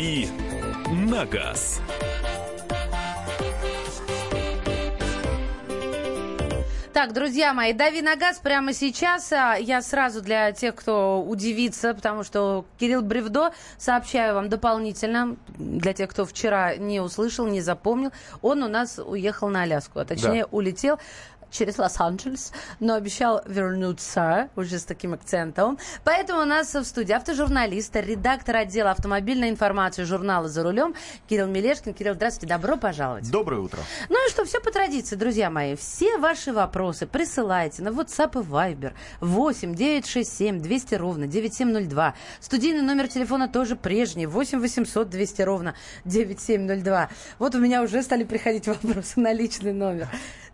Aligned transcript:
«Дави 0.00 0.28
на 0.90 1.26
газ». 1.26 1.78
Так, 6.94 7.12
друзья 7.12 7.52
мои, 7.52 7.74
дави 7.74 8.00
на 8.00 8.16
газ 8.16 8.38
прямо 8.38 8.72
сейчас. 8.72 9.30
А, 9.30 9.56
я 9.56 9.82
сразу 9.82 10.22
для 10.22 10.52
тех, 10.52 10.74
кто 10.74 11.22
удивится, 11.22 11.92
потому 11.92 12.24
что 12.24 12.64
Кирилл 12.78 13.02
Бревдо, 13.02 13.52
сообщаю 13.76 14.34
вам 14.34 14.48
дополнительно, 14.48 15.36
для 15.58 15.92
тех, 15.92 16.08
кто 16.08 16.24
вчера 16.24 16.76
не 16.76 17.00
услышал, 17.00 17.46
не 17.46 17.60
запомнил, 17.60 18.10
он 18.40 18.62
у 18.62 18.68
нас 18.68 18.98
уехал 18.98 19.48
на 19.48 19.62
Аляску, 19.62 19.98
а 19.98 20.06
точнее 20.06 20.44
да. 20.44 20.48
улетел 20.50 20.98
через 21.50 21.78
Лос-Анджелес, 21.78 22.52
но 22.78 22.94
обещал 22.94 23.42
вернуться 23.46 24.48
уже 24.56 24.78
с 24.78 24.84
таким 24.84 25.14
акцентом. 25.14 25.78
Поэтому 26.04 26.42
у 26.42 26.44
нас 26.44 26.74
в 26.74 26.84
студии 26.84 27.12
автожурналист, 27.12 27.94
редактор 27.96 28.56
отдела 28.56 28.90
автомобильной 28.90 29.50
информации 29.50 30.04
журнала 30.04 30.48
«За 30.48 30.62
рулем» 30.62 30.94
Кирилл 31.28 31.46
Мелешкин. 31.46 31.94
Кирилл, 31.94 32.14
здравствуйте, 32.14 32.54
добро 32.54 32.76
пожаловать. 32.76 33.30
Доброе 33.30 33.60
утро. 33.60 33.80
Ну 34.08 34.26
и 34.26 34.30
что, 34.30 34.44
все 34.44 34.60
по 34.60 34.70
традиции, 34.70 35.16
друзья 35.16 35.50
мои. 35.50 35.76
Все 35.76 36.18
ваши 36.18 36.52
вопросы 36.52 37.06
присылайте 37.06 37.82
на 37.82 37.88
WhatsApp 37.88 38.40
и 38.40 38.44
Viber 38.44 38.92
8 39.20 39.74
967 39.74 40.60
200 40.60 40.94
ровно 40.94 41.26
9702. 41.26 42.14
Студийный 42.40 42.82
номер 42.82 43.08
телефона 43.08 43.48
тоже 43.48 43.76
прежний 43.76 44.26
8 44.26 44.60
800 44.60 45.08
200 45.08 45.42
ровно 45.42 45.74
9702. 46.04 47.10
Вот 47.38 47.54
у 47.54 47.58
меня 47.58 47.82
уже 47.82 48.02
стали 48.02 48.24
приходить 48.24 48.66
вопросы 48.66 49.20
на 49.20 49.32
личный 49.32 49.72
номер. 49.72 50.08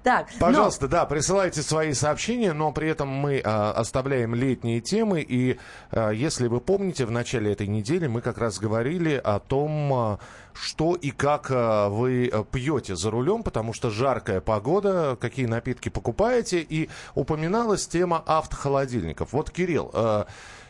Так, 0.07 0.29
Пожалуйста, 0.39 0.85
но... 0.85 0.91
да, 0.91 1.05
присылайте 1.05 1.63
свои 1.63 1.93
сообщения, 1.93 2.53
но 2.53 2.71
при 2.71 2.89
этом 2.89 3.09
мы 3.09 3.43
а, 3.45 3.73
оставляем 3.73 4.37
летние 4.37 4.81
темы. 4.81 5.21
И 5.21 5.59
а, 5.91 6.11
если 6.11 6.47
вы 6.47 6.61
помните, 6.61 7.07
в 7.07 7.11
начале 7.11 7.51
этой 7.51 7.67
недели 7.67 8.07
мы 8.07 8.21
как 8.21 8.39
раз 8.39 8.61
говорили 8.61 9.21
о 9.25 9.41
том, 9.41 9.93
а, 9.93 10.19
что 10.53 10.95
и 10.95 11.11
как 11.11 11.49
а, 11.51 11.89
вы 11.89 12.31
пьете 12.53 12.95
за 12.95 13.11
рулем, 13.11 13.43
потому 13.43 13.73
что 13.73 13.91
жаркая 13.91 14.41
погода, 14.41 15.19
какие 15.21 15.47
напитки 15.47 15.89
покупаете. 15.89 16.61
И 16.61 16.89
упоминалась 17.17 17.89
тема 17.89 18.23
автохолодильников. 18.27 19.33
Вот, 19.33 19.51
Кирилл, 19.51 19.91
а, 19.93 20.29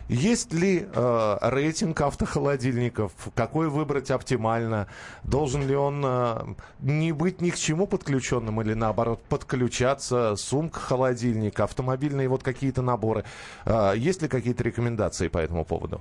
есть 0.09 0.53
ли 0.53 0.87
э, 0.93 1.39
рейтинг 1.41 2.01
автохолодильников? 2.01 3.13
Какой 3.35 3.69
выбрать 3.69 4.11
оптимально? 4.11 4.87
Должен 5.25 5.67
ли 5.67 5.75
он 5.75 6.03
э, 6.05 6.55
не 6.81 7.13
быть 7.13 7.41
ни 7.41 7.51
к 7.51 7.57
чему 7.57 7.87
подключенным 7.87 8.61
или 8.63 8.75
наоборот 8.75 9.21
подключаться? 9.29 10.37
Сумка, 10.37 10.79
холодильник, 10.79 11.59
автомобильные 11.59 12.29
вот 12.29 12.43
какие-то 12.45 12.83
наборы. 12.83 13.25
Э, 13.65 13.95
есть 13.97 14.23
ли 14.23 14.29
какие-то 14.29 14.63
рекомендации 14.63 15.27
по 15.27 15.39
этому 15.39 15.65
поводу? 15.65 16.01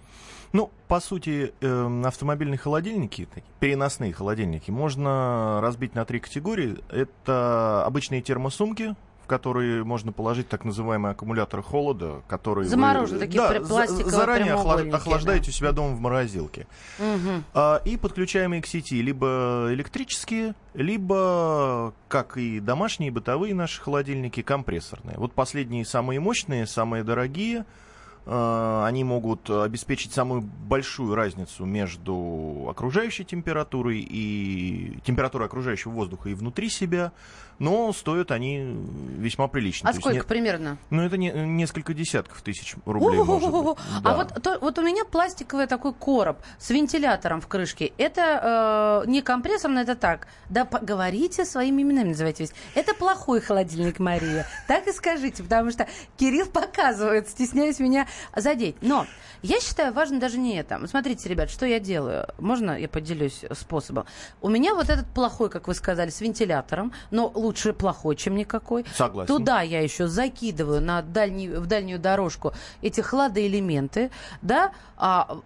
Ну, 0.53 0.69
по 0.87 0.99
сути, 0.99 1.53
э, 1.59 2.01
автомобильные 2.05 2.59
холодильники, 2.59 3.27
переносные 3.59 4.13
холодильники, 4.13 4.69
можно 4.69 5.59
разбить 5.61 5.95
на 5.95 6.05
три 6.05 6.19
категории. 6.19 6.77
Это 6.89 7.83
обычные 7.85 8.21
термосумки, 8.21 8.95
в 9.25 9.27
которые 9.27 9.83
можно 9.83 10.11
положить 10.11 10.47
так 10.47 10.65
называемый 10.65 11.11
аккумулятор 11.11 11.63
холода, 11.63 12.21
который 12.27 12.65
замороженные 12.65 13.21
такие 13.21 13.41
да, 13.41 13.59
пластиковые 13.59 14.11
заранее 14.11 14.53
охлаждаете 14.53 15.45
да. 15.45 15.49
у 15.49 15.51
себя 15.51 15.71
дома 15.71 15.95
в 15.95 15.99
морозилке. 15.99 16.67
Угу. 16.99 17.43
А, 17.55 17.81
и 17.83 17.97
подключаемые 17.97 18.61
к 18.61 18.67
сети 18.67 19.01
либо 19.01 19.69
электрические, 19.71 20.53
либо, 20.75 21.95
как 22.07 22.37
и 22.37 22.59
домашние 22.59 23.09
бытовые 23.09 23.55
наши 23.55 23.81
холодильники, 23.81 24.43
компрессорные. 24.43 25.17
Вот 25.17 25.33
последние 25.33 25.85
самые 25.85 26.19
мощные, 26.19 26.67
самые 26.67 27.03
дорогие– 27.03 27.65
Э, 27.75 27.83
они 28.25 29.03
могут 29.03 29.49
обеспечить 29.49 30.13
самую 30.13 30.41
большую 30.41 31.13
разницу 31.15 31.65
между 31.65 32.67
окружающей 32.69 33.23
температурой 33.23 33.99
и 33.99 34.99
температурой 35.05 35.47
окружающего 35.47 35.91
воздуха 35.91 36.29
и 36.29 36.33
внутри 36.33 36.69
себя, 36.69 37.11
но 37.59 37.93
стоят 37.93 38.31
они 38.31 38.75
весьма 39.17 39.47
прилично. 39.47 39.89
А 39.89 39.93
То 39.93 39.99
сколько 39.99 40.17
есть, 40.17 40.27
примерно? 40.27 40.77
Ну, 40.89 41.03
это 41.03 41.17
не, 41.17 41.31
несколько 41.31 41.93
десятков 41.93 42.41
тысяч 42.41 42.75
рублей, 42.85 43.23
может 43.23 43.51
быть. 43.51 43.77
А 44.03 44.15
вот, 44.15 44.41
то, 44.41 44.57
вот 44.59 44.77
у 44.77 44.81
меня 44.81 45.05
пластиковый 45.05 45.67
такой 45.67 45.93
короб 45.93 46.37
с 46.59 46.69
вентилятором 46.69 47.41
в 47.41 47.47
крышке. 47.47 47.93
Это 47.97 49.03
э, 49.05 49.09
не 49.09 49.21
компрессорно, 49.21 49.79
это 49.79 49.95
так. 49.95 50.27
Да 50.49 50.65
говорите 50.65 51.45
своими 51.45 51.81
именами, 51.81 52.09
называйте 52.09 52.43
весь. 52.43 52.53
Это 52.73 52.93
плохой 52.93 53.39
холодильник, 53.39 53.99
Мария. 53.99 54.45
Так 54.67 54.87
и 54.87 54.91
скажите, 54.91 55.43
потому 55.43 55.71
что 55.71 55.87
Кирилл 56.17 56.47
показывает, 56.47 57.29
стесняясь 57.29 57.79
меня 57.79 58.07
задеть. 58.35 58.75
Но 58.81 59.05
я 59.41 59.59
считаю, 59.59 59.93
важно 59.93 60.19
даже 60.19 60.37
не 60.37 60.55
это. 60.57 60.85
Смотрите, 60.87 61.29
ребят, 61.29 61.49
что 61.49 61.65
я 61.65 61.79
делаю. 61.79 62.27
Можно 62.39 62.79
я 62.79 62.87
поделюсь 62.87 63.43
способом? 63.51 64.05
У 64.41 64.49
меня 64.49 64.73
вот 64.73 64.89
этот 64.89 65.07
плохой, 65.07 65.49
как 65.49 65.67
вы 65.67 65.73
сказали, 65.73 66.09
с 66.09 66.21
вентилятором, 66.21 66.93
но 67.11 67.31
лучше 67.33 67.73
плохой, 67.73 68.15
чем 68.15 68.35
никакой. 68.35 68.85
Согласен. 68.93 69.27
Туда 69.27 69.61
я 69.61 69.81
еще 69.81 70.07
закидываю 70.07 70.81
на 70.81 71.01
дальний, 71.01 71.49
в 71.49 71.65
дальнюю 71.67 71.99
дорожку 71.99 72.53
эти 72.81 73.01
хладоэлементы, 73.01 74.11
да, 74.41 74.71
а, 74.97 75.39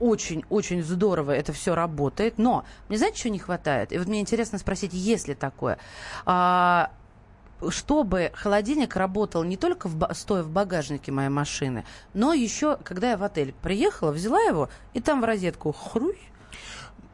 очень-очень 0.00 0.82
здорово 0.82 1.32
это 1.32 1.52
все 1.52 1.74
работает, 1.74 2.38
но 2.38 2.64
мне 2.88 2.98
знаете, 2.98 3.18
что 3.18 3.30
не 3.30 3.38
хватает? 3.38 3.92
И 3.92 3.98
вот 3.98 4.06
мне 4.06 4.20
интересно 4.20 4.58
спросить, 4.58 4.92
есть 4.92 5.28
ли 5.28 5.34
такое? 5.34 5.78
А, 6.24 6.90
чтобы 7.70 8.30
холодильник 8.34 8.96
работал 8.96 9.44
не 9.44 9.56
только 9.56 9.88
в, 9.88 10.08
стоя 10.14 10.42
в 10.42 10.50
багажнике 10.50 11.12
моей 11.12 11.28
машины, 11.28 11.84
но 12.14 12.32
еще, 12.32 12.76
когда 12.82 13.10
я 13.10 13.16
в 13.16 13.22
отель 13.22 13.54
приехала, 13.62 14.10
взяла 14.10 14.40
его, 14.40 14.68
и 14.94 15.00
там 15.00 15.20
в 15.20 15.24
розетку 15.24 15.72
хруй, 15.72 16.18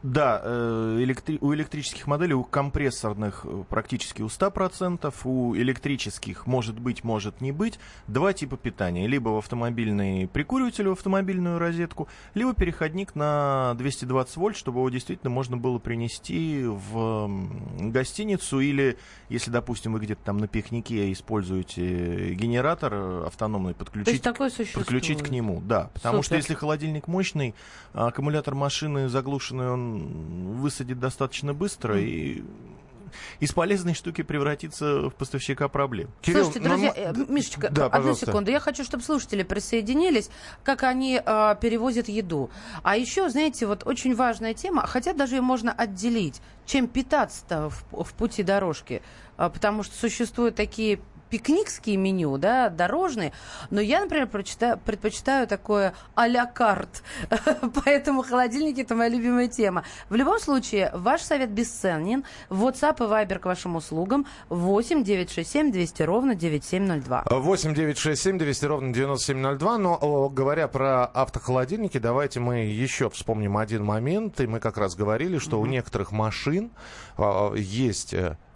да, 0.01 0.41
э, 0.43 0.99
электри... 1.01 1.37
у 1.41 1.53
электрических 1.53 2.07
моделей, 2.07 2.33
у 2.33 2.43
компрессорных 2.43 3.41
э, 3.43 3.63
практически 3.67 4.21
у 4.21 4.27
100%, 4.27 5.13
у 5.25 5.55
электрических 5.55 6.47
может 6.47 6.79
быть, 6.79 7.03
может 7.03 7.41
не 7.41 7.51
быть. 7.51 7.79
Два 8.07 8.31
типа 8.31 8.55
питания. 8.55 9.07
Либо 9.07 9.29
в 9.29 9.37
автомобильный 9.37 10.27
прикуриватель, 10.27 10.87
в 10.87 10.93
автомобильную 10.93 11.59
розетку, 11.59 12.07
либо 12.33 12.53
переходник 12.53 13.13
на 13.15 13.73
220 13.77 14.37
вольт, 14.37 14.55
чтобы 14.55 14.79
его 14.79 14.89
действительно 14.89 15.29
можно 15.29 15.57
было 15.57 15.79
принести 15.79 16.63
в 16.65 17.29
гостиницу 17.79 18.61
или, 18.61 18.97
если, 19.27 19.51
допустим, 19.51 19.93
вы 19.93 19.99
где-то 19.99 20.23
там 20.23 20.37
на 20.37 20.47
пикнике 20.47 21.11
используете 21.11 22.33
генератор 22.35 22.93
э, 22.93 23.23
автономный, 23.27 23.73
подключить, 23.73 24.23
подключить 24.23 25.21
к 25.21 25.29
нему. 25.29 25.61
Да, 25.61 25.89
потому 25.93 26.17
Супер. 26.17 26.25
что 26.25 26.35
если 26.37 26.53
холодильник 26.53 27.07
мощный, 27.07 27.53
а 27.93 28.07
аккумулятор 28.07 28.55
машины 28.55 29.09
заглушенный, 29.09 29.69
он 29.69 29.88
высадит 29.89 30.99
достаточно 30.99 31.53
быстро 31.53 31.95
mm. 31.95 32.03
и 32.03 32.43
из 33.39 33.51
полезной 33.53 33.93
штуки 33.93 34.21
превратиться 34.21 35.09
в 35.09 35.11
поставщика 35.11 35.67
проблем. 35.67 36.09
Кирилл, 36.21 36.43
Слушайте, 36.43 36.67
друзья, 36.67 36.93
нам... 36.95 37.21
Э, 37.23 37.25
Мишечка, 37.27 37.69
да, 37.69 37.85
одну 37.85 37.97
пожалуйста. 37.97 38.25
секунду. 38.27 38.51
Я 38.51 38.59
хочу, 38.59 38.83
чтобы 38.83 39.03
слушатели 39.03 39.43
присоединились, 39.43 40.29
как 40.63 40.83
они 40.83 41.21
э, 41.23 41.55
перевозят 41.59 42.07
еду. 42.07 42.49
А 42.83 42.97
еще, 42.97 43.29
знаете, 43.29 43.65
вот 43.65 43.85
очень 43.85 44.15
важная 44.15 44.53
тема, 44.53 44.85
хотя 44.85 45.13
даже 45.13 45.35
ее 45.35 45.41
можно 45.41 45.71
отделить, 45.71 46.41
чем 46.65 46.87
питаться-то 46.87 47.69
в, 47.69 48.03
в 48.03 48.13
пути 48.13 48.43
дорожки. 48.43 49.01
А, 49.37 49.49
потому 49.49 49.83
что 49.83 49.95
существуют 49.95 50.55
такие 50.55 50.99
пикникские 51.29 51.97
меню, 51.97 52.37
да, 52.37 52.69
дорожные, 52.69 53.33
но 53.69 53.81
я, 53.81 54.01
например, 54.01 54.27
предпочитаю, 54.27 54.77
предпочитаю 54.77 55.47
такое 55.47 55.93
а-ля 56.15 56.45
карт, 56.45 57.03
поэтому 57.83 58.23
холодильники– 58.23 58.81
это 58.81 58.95
моя 58.95 59.09
любимая 59.09 59.47
тема. 59.47 59.83
В 60.09 60.15
любом 60.15 60.39
случае, 60.39 60.91
ваш 60.93 61.21
совет 61.21 61.51
бесценен. 61.51 62.23
WhatsApp 62.49 62.97
и 62.97 63.09
Viber 63.09 63.39
к 63.39 63.45
вашим 63.45 63.75
услугам 63.75 64.25
8 64.49 65.03
967 65.03 65.71
200 65.71 66.03
ровно 66.03 66.35
9702. 66.35 67.25
8 67.29 67.73
967 67.73 68.37
200 68.37 68.65
ровно 68.65 68.93
9702, 68.93 69.77
но 69.77 70.29
говоря 70.29 70.67
про 70.67 71.05
автохолодильники, 71.05 71.97
давайте 71.97 72.39
мы 72.39 72.59
еще 72.65 73.09
вспомним 73.09 73.57
один 73.57 73.83
момент, 73.83 74.39
и 74.39 74.47
мы 74.47 74.59
как 74.59 74.77
раз 74.77 74.95
говорили, 74.95 75.37
что 75.37 75.57
mm-hmm. 75.57 75.61
у 75.61 75.65
некоторых 75.65 76.11
машин 76.11 76.71
э, 77.17 77.53
есть 77.57 78.13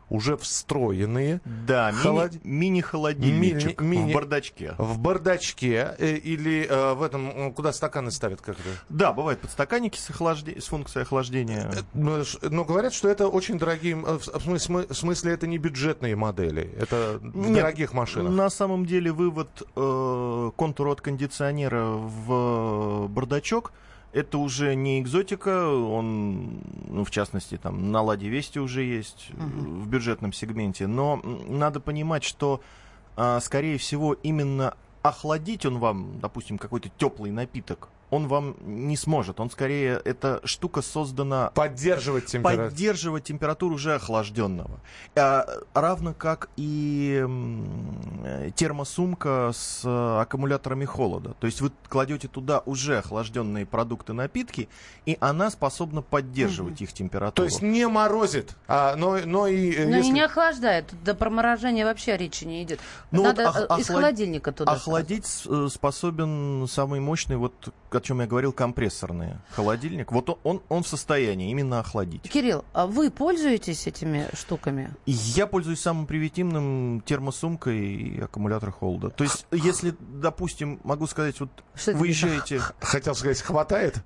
уже 0.09 0.37
встроенные. 0.37 1.41
Да, 1.45 1.91
холод... 1.91 2.33
мини-холодильничек 2.43 3.81
мини, 3.81 4.01
мини, 4.01 4.11
в 4.11 4.13
бардачке. 4.13 4.75
В 4.77 4.99
бардачке 4.99 5.95
э, 5.97 6.15
или 6.15 6.67
э, 6.69 6.93
в 6.93 7.01
этом, 7.01 7.53
куда 7.53 7.73
стаканы 7.73 8.11
ставят 8.11 8.41
как-то? 8.41 8.63
Да, 8.89 9.13
бывают 9.13 9.39
подстаканники 9.39 9.97
с, 9.97 10.09
охлажде... 10.09 10.59
с 10.59 10.67
функцией 10.67 11.03
охлаждения. 11.03 11.71
Э, 11.73 11.81
но, 11.93 12.23
но 12.41 12.63
говорят, 12.65 12.93
что 12.93 13.09
это 13.09 13.27
очень 13.27 13.57
дорогие, 13.57 13.95
э, 13.95 14.17
в 14.17 14.39
смысле, 14.39 14.87
в 14.89 14.93
смысле 14.93 15.33
это 15.33 15.47
не 15.47 15.57
бюджетные 15.57 16.15
модели, 16.15 16.73
это 16.79 17.19
в 17.21 17.49
Нет, 17.49 17.55
дорогих 17.55 17.93
машинах. 17.93 18.31
На 18.33 18.49
самом 18.49 18.85
деле 18.85 19.11
вывод 19.11 19.63
э, 19.75 20.51
контура 20.55 20.91
от 20.91 21.01
кондиционера 21.01 21.85
в 21.85 23.07
бардачок– 23.07 23.73
это 24.13 24.37
уже 24.37 24.75
не 24.75 24.99
экзотика, 24.99 25.67
он, 25.67 26.61
ну, 26.87 27.03
в 27.03 27.11
частности, 27.11 27.57
там 27.57 27.91
на 27.91 28.01
Ладе 28.01 28.29
Вести 28.29 28.59
уже 28.59 28.83
есть 28.83 29.31
uh-huh. 29.31 29.81
в 29.81 29.87
бюджетном 29.87 30.31
сегменте, 30.31 30.87
но 30.87 31.19
надо 31.47 31.79
понимать, 31.79 32.23
что, 32.23 32.61
а, 33.15 33.39
скорее 33.39 33.77
всего, 33.77 34.13
именно 34.13 34.75
охладить 35.01 35.65
он 35.65 35.79
вам, 35.79 36.19
допустим, 36.19 36.57
какой-то 36.57 36.89
теплый 36.89 37.31
напиток, 37.31 37.89
он 38.13 38.27
вам 38.27 38.55
не 38.61 38.95
сможет. 38.95 39.39
Он 39.39 39.49
скорее, 39.49 39.99
эта 40.05 40.39
штука 40.43 40.83
создана... 40.83 41.49
Поддерживать 41.55 42.27
температуру. 42.27 42.69
Поддерживать 42.69 43.23
температуру 43.23 43.75
уже 43.75 43.95
охлажденного. 43.95 44.79
А, 45.15 45.47
равно 45.73 46.13
как 46.13 46.49
и 46.55 47.25
термосумка 48.55 49.51
с 49.53 49.81
э, 49.83 50.21
аккумуляторами 50.21 50.85
холода. 50.85 51.33
То 51.39 51.47
есть 51.47 51.61
вы 51.61 51.71
кладете 51.89 52.27
туда 52.27 52.61
уже 52.67 52.99
охлажденные 52.99 53.65
продукты, 53.65 54.13
напитки, 54.13 54.69
и 55.07 55.17
она 55.19 55.49
способна 55.49 56.03
поддерживать 56.03 56.75
угу. 56.75 56.83
их 56.83 56.93
температуру. 56.93 57.47
То 57.47 57.51
есть 57.51 57.63
не 57.63 57.87
морозит, 57.87 58.55
а, 58.67 58.95
но, 58.95 59.17
но 59.25 59.47
и... 59.47 59.73
Э, 59.73 59.87
но 59.87 59.97
если... 59.97 60.09
и 60.09 60.13
не 60.13 60.21
охлаждает. 60.21 60.85
До 61.03 61.15
проморожения 61.15 61.83
вообще 61.83 62.15
речи 62.15 62.43
не 62.45 62.61
идет. 62.61 62.79
Ну, 63.09 63.23
Надо 63.23 63.51
вот 63.51 63.71
ох- 63.71 63.79
из 63.79 63.89
охлад... 63.89 64.03
холодильника 64.03 64.51
туда. 64.51 64.71
Охладить 64.71 65.25
сразу. 65.25 65.69
способен 65.69 66.67
самый 66.67 66.99
мощный, 66.99 67.37
вот 67.37 67.73
о 67.95 68.01
чем 68.01 68.21
я 68.21 68.27
говорил, 68.27 68.51
компрессорный 68.51 69.35
холодильник. 69.51 70.11
Вот 70.11 70.29
он, 70.29 70.37
он, 70.43 70.61
он 70.69 70.83
в 70.83 70.87
состоянии 70.87 71.51
именно 71.51 71.79
охладить. 71.79 72.23
Кирилл, 72.29 72.65
а 72.73 72.87
вы 72.87 73.11
пользуетесь 73.11 73.87
этими 73.87 74.27
штуками? 74.33 74.93
Я 75.05 75.47
пользуюсь 75.47 75.81
самым 75.81 76.05
примитивным 76.05 77.01
термосумкой 77.05 77.79
и 77.79 78.21
аккумулятор 78.21 78.71
холода. 78.71 79.09
То 79.09 79.23
есть, 79.23 79.45
если, 79.51 79.95
допустим, 79.99 80.79
могу 80.83 81.07
сказать, 81.07 81.39
вот 81.39 81.49
Что 81.75 81.93
выезжаете... 81.93 82.59
Хотел 82.79 83.15
сказать, 83.15 83.41
хватает? 83.41 84.03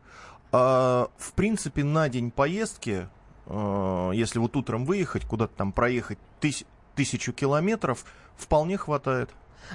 А, 0.52 1.10
в 1.18 1.34
принципе, 1.34 1.84
на 1.84 2.10
день 2.10 2.32
поездки, 2.32 3.10
а, 3.46 4.12
если 4.12 4.40
вот 4.40 4.56
утром 4.56 4.86
выехать, 4.86 5.26
куда-то 5.26 5.54
там 5.56 5.72
проехать 5.72 6.18
тысяч, 6.40 6.66
тысячу 6.96 7.34
километров, 7.34 8.06
вполне 8.36 8.78
хватает. 8.78 9.30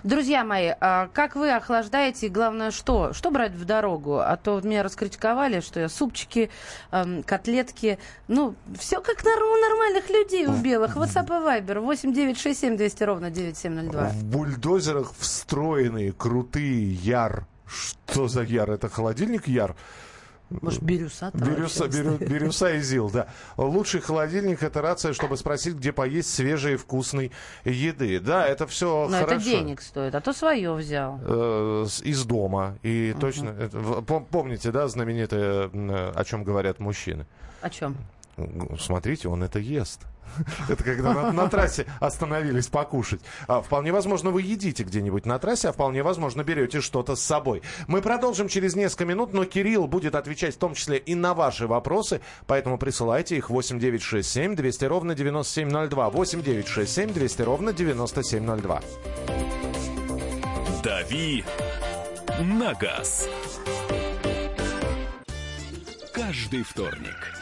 Друзья 0.05 0.45
мои, 0.45 0.73
а 0.81 1.09
как 1.13 1.37
вы 1.37 1.51
охлаждаете? 1.51 2.29
Главное, 2.29 2.71
что? 2.71 3.13
Что 3.13 3.31
брать 3.31 3.53
в 3.53 3.65
дорогу? 3.65 4.19
А 4.19 4.37
то 4.37 4.61
меня 4.61 4.83
раскритиковали, 4.83 5.61
что 5.61 5.81
я 5.81 5.89
супчики, 5.89 6.51
эм, 6.91 7.23
котлетки. 7.23 7.99
Ну, 8.29 8.55
все 8.79 9.01
как 9.01 9.23
у 9.23 9.61
нормальных 9.61 10.09
людей 10.11 10.47
у 10.47 10.55
белых. 10.55 10.97
WhatsApp 10.97 11.27
и 11.27 11.63
Viber 11.63 11.81
8967 11.81 12.77
200 12.77 13.05
ровно 13.05 13.31
9702. 13.31 14.09
В 14.09 14.25
бульдозерах 14.25 15.13
встроенные 15.19 16.13
крутые 16.13 16.93
яр. 16.95 17.47
Что 17.67 18.29
за 18.29 18.43
яр? 18.43 18.71
Это 18.71 18.89
холодильник 18.89 19.47
яр? 19.47 19.77
Может, 20.61 20.83
бирюса? 20.83 21.31
Бирюса, 21.35 21.89
бирю, 21.89 22.19
бирюса 22.19 22.75
и 22.75 22.81
ЗИЛ, 22.81 23.11
да. 23.11 23.29
Лучший 23.57 24.01
холодильник– 24.01 24.63
это 24.65 24.83
рация, 24.83 25.13
чтобы 25.13 25.37
спросить, 25.37 25.75
где 25.75 25.93
поесть 25.93 26.35
свежей 26.35 26.75
и 26.75 26.77
вкусной 26.77 27.33
еды. 27.65 28.21
Да, 28.21 28.47
это 28.47 28.67
все 28.67 29.09
Но 29.09 29.19
хорошо. 29.19 29.35
это 29.35 29.45
денег 29.45 29.81
стоит, 29.81 30.15
а 30.15 30.21
то 30.21 30.33
свое 30.33 30.73
взял. 30.75 31.19
Э, 31.23 31.87
из 32.03 32.25
дома. 32.25 32.79
И 32.83 33.11
uh-huh. 33.11 33.21
точно... 33.21 33.53
Помните, 34.31 34.71
да, 34.71 34.89
знаменитое, 34.89 35.71
о 36.15 36.25
чем 36.25 36.45
говорят 36.45 36.79
мужчины? 36.81 37.27
О 37.61 37.71
чем? 37.71 37.97
Смотрите, 38.79 39.29
он 39.29 39.43
это 39.43 39.59
ест. 39.59 40.07
Это 40.69 40.83
когда 40.83 41.13
на, 41.13 41.33
на 41.33 41.49
трассе 41.49 41.87
остановились 42.01 42.69
покушать. 42.69 43.21
А, 43.47 43.61
вполне 43.61 43.93
возможно, 43.93 44.31
вы 44.31 44.43
едите 44.43 44.83
где-нибудь 44.83 45.27
на 45.27 45.39
трассе, 45.39 45.69
а 45.69 45.73
вполне 45.73 46.03
возможно, 46.03 46.43
берете 46.43 46.81
что-то 46.81 47.17
с 47.17 47.23
собой. 47.23 47.63
Мы 47.87 48.03
продолжим 48.03 48.49
через 48.49 48.75
несколько 48.75 49.05
минут, 49.05 49.33
но 49.33 49.45
Кирилл 49.45 49.87
будет 49.87 50.15
отвечать 50.15 50.55
в 50.55 50.59
том 50.59 50.75
числе 50.75 50.99
и 50.99 51.15
на 51.15 51.35
ваши 51.35 51.67
вопросы, 51.67 52.21
поэтому 52.47 52.79
присылайте 52.79 53.37
их 53.37 53.51
8967 53.51 54.57
200 54.57 54.85
ровно 54.87 55.15
9702. 55.15 56.11
8967 56.11 57.13
200 57.13 57.43
ровно 57.43 57.73
9702. 57.73 58.83
Дави 60.83 61.45
на 62.41 62.75
газ. 62.75 63.29
Каждый 66.13 66.63
вторник 66.63 67.42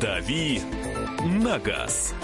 «Дави 0.00 0.62
на 1.24 1.58
газ». 1.58 2.14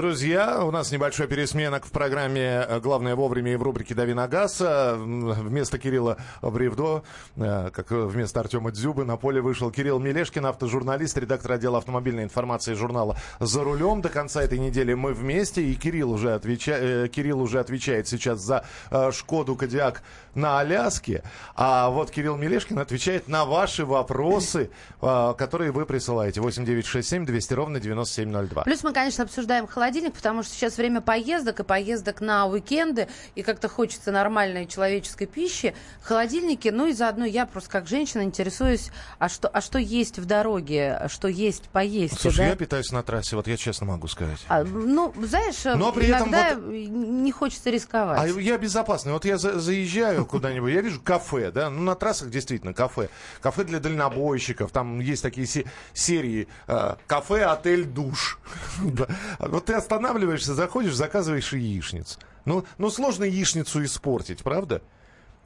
Друзья, 0.00 0.64
у 0.64 0.70
нас 0.70 0.92
небольшой 0.92 1.26
пересменок 1.26 1.84
в 1.84 1.90
программе 1.90 2.64
э, 2.66 2.80
«Главное 2.80 3.14
вовремя» 3.14 3.52
и 3.52 3.56
в 3.56 3.62
рубрике 3.62 3.94
«Дави 3.94 4.14
на 4.14 4.28
газ». 4.28 4.58
Э, 4.62 4.94
вместо 4.96 5.78
Кирилла 5.78 6.16
Бревдо, 6.40 7.02
э, 7.36 7.68
как 7.70 7.90
вместо 7.90 8.40
Артема 8.40 8.72
Дзюбы, 8.72 9.04
на 9.04 9.18
поле 9.18 9.42
вышел 9.42 9.70
Кирилл 9.70 9.98
Мелешкин, 9.98 10.46
автожурналист, 10.46 11.18
редактор 11.18 11.52
отдела 11.52 11.76
автомобильной 11.76 12.24
информации 12.24 12.72
журнала 12.72 13.18
«За 13.40 13.62
рулем». 13.62 14.00
До 14.00 14.08
конца 14.08 14.42
этой 14.42 14.58
недели 14.58 14.94
мы 14.94 15.12
вместе, 15.12 15.62
и 15.62 15.74
Кирилл 15.74 16.12
уже, 16.12 16.32
отвеча... 16.32 17.06
Кирилл 17.08 17.42
уже 17.42 17.60
отвечает 17.60 18.08
сейчас 18.08 18.40
за 18.40 18.64
«Шкоду 19.12 19.54
Кодиак» 19.54 20.02
на 20.34 20.60
Аляске. 20.60 21.22
А 21.54 21.90
вот 21.90 22.10
Кирилл 22.10 22.36
Мелешкин 22.36 22.78
отвечает 22.78 23.28
на 23.28 23.44
ваши 23.44 23.84
вопросы, 23.84 24.70
которые 25.00 25.72
вы 25.72 25.86
присылаете. 25.86 26.40
8967 26.40 27.26
200 27.26 27.54
ровно 27.54 27.80
9702. 27.80 28.62
Плюс 28.64 28.82
мы, 28.82 28.92
конечно, 28.92 29.24
обсуждаем 29.24 29.66
холодильник, 29.66 30.14
потому 30.14 30.42
что 30.42 30.54
сейчас 30.54 30.76
время 30.78 31.00
поездок 31.00 31.60
и 31.60 31.64
поездок 31.64 32.20
на 32.20 32.46
уикенды, 32.46 33.08
и 33.34 33.42
как-то 33.42 33.68
хочется 33.68 34.12
нормальной 34.12 34.66
человеческой 34.66 35.26
пищи. 35.26 35.74
Холодильники, 36.02 36.68
ну 36.68 36.86
и 36.86 36.92
заодно 36.92 37.24
я 37.24 37.46
просто 37.46 37.70
как 37.70 37.86
женщина 37.86 38.22
интересуюсь, 38.22 38.90
а 39.18 39.28
что, 39.28 39.48
а 39.48 39.60
что 39.60 39.78
есть 39.78 40.18
в 40.18 40.24
дороге, 40.24 41.02
что 41.08 41.28
есть 41.28 41.64
поесть. 41.68 42.20
Слушай, 42.20 42.38
да? 42.38 42.46
я 42.48 42.56
питаюсь 42.56 42.92
на 42.92 43.02
трассе, 43.02 43.36
вот 43.36 43.46
я 43.46 43.56
честно 43.56 43.86
могу 43.86 44.08
сказать. 44.08 44.38
А, 44.48 44.64
ну, 44.64 45.12
знаешь, 45.22 45.64
Но 45.64 45.92
при 45.92 46.06
иногда 46.06 46.48
этом 46.50 46.64
вот... 46.64 46.72
не 46.72 47.32
хочется 47.32 47.70
рисковать. 47.70 48.20
А 48.20 48.26
я 48.26 48.58
безопасный. 48.58 49.12
Вот 49.12 49.24
я 49.24 49.38
за 49.38 49.58
заезжаю 49.58 50.19
куда-нибудь, 50.24 50.72
я 50.72 50.80
вижу 50.80 51.00
кафе, 51.00 51.50
да, 51.50 51.70
ну 51.70 51.82
на 51.82 51.94
трассах 51.94 52.30
действительно 52.30 52.74
кафе. 52.74 53.08
Кафе 53.40 53.64
для 53.64 53.80
дальнобойщиков, 53.80 54.70
там 54.70 55.00
есть 55.00 55.22
такие 55.22 55.46
серии 55.92 56.48
э, 56.66 56.96
кафе, 57.06 57.44
отель, 57.44 57.84
душ. 57.84 58.38
Вот 59.38 59.66
ты 59.66 59.74
останавливаешься, 59.74 60.54
заходишь, 60.54 60.94
заказываешь 60.94 61.52
яичницу. 61.52 62.18
Ну, 62.44 62.64
ну 62.78 62.90
сложно 62.90 63.24
яичницу 63.24 63.84
испортить, 63.84 64.42
правда? 64.42 64.82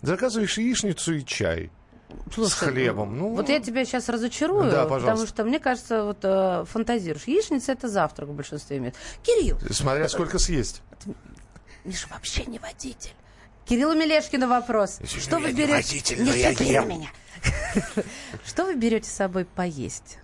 Заказываешь 0.03 0.59
яичницу 0.59 1.15
и 1.15 1.25
чай. 1.25 1.71
Слушай, 2.33 2.51
с 2.51 2.55
хлебом. 2.55 3.19
Ну, 3.19 3.35
вот 3.35 3.49
я 3.49 3.61
тебя 3.61 3.85
сейчас 3.85 4.09
разочарую, 4.09 4.71
да, 4.71 4.87
потому 4.87 5.27
что 5.27 5.45
мне 5.45 5.59
кажется, 5.59 6.05
вот 6.05 6.19
э, 6.23 6.65
фантазируешь. 6.67 7.25
Яичница 7.25 7.73
это 7.73 7.89
завтрак 7.89 8.29
в 8.29 8.33
большинстве 8.33 8.79
мест. 8.79 8.97
Кирилл. 9.23 9.59
Смотря 9.71 10.09
сколько 10.09 10.39
съесть. 10.39 10.83
Миша 11.85 12.07
вообще 12.11 12.45
не 12.47 12.59
водитель. 12.59 13.15
Кириллу 13.67 13.95
Мелешкину 13.95 14.49
вопрос. 14.49 14.99
Извини, 15.01 15.23
что 15.23 15.39
вы 15.39 15.53
берете? 15.53 16.17
Не 16.17 16.39
я 16.39 16.51
ем. 16.51 16.89
меня. 16.89 17.09
Что 18.45 18.65
вы 18.65 18.75
берете 18.75 19.09
с 19.09 19.13
собой 19.13 19.45
поесть? 19.45 20.19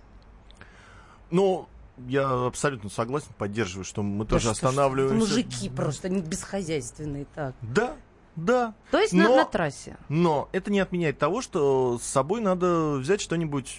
Ну, 1.29 1.67
я 2.07 2.29
абсолютно 2.47 2.89
согласен, 2.89 3.29
поддерживаю, 3.37 3.85
что 3.85 4.03
мы 4.03 4.25
да 4.25 4.31
тоже 4.31 4.43
что, 4.43 4.51
останавливаемся. 4.51 5.27
Что, 5.27 5.35
мужики 5.35 5.69
просто 5.69 6.09
не 6.09 6.21
бесхозяйственные 6.21 7.25
так. 7.33 7.53
Да, 7.61 7.95
да. 8.35 8.73
То 8.91 8.99
есть 8.99 9.13
но, 9.13 9.23
на, 9.23 9.35
на 9.37 9.45
трассе. 9.45 9.97
Но 10.09 10.49
это 10.51 10.71
не 10.71 10.79
отменяет 10.79 11.19
того, 11.19 11.41
что 11.41 11.99
с 11.99 12.03
собой 12.03 12.41
надо 12.41 12.93
взять 12.93 13.21
что-нибудь 13.21 13.77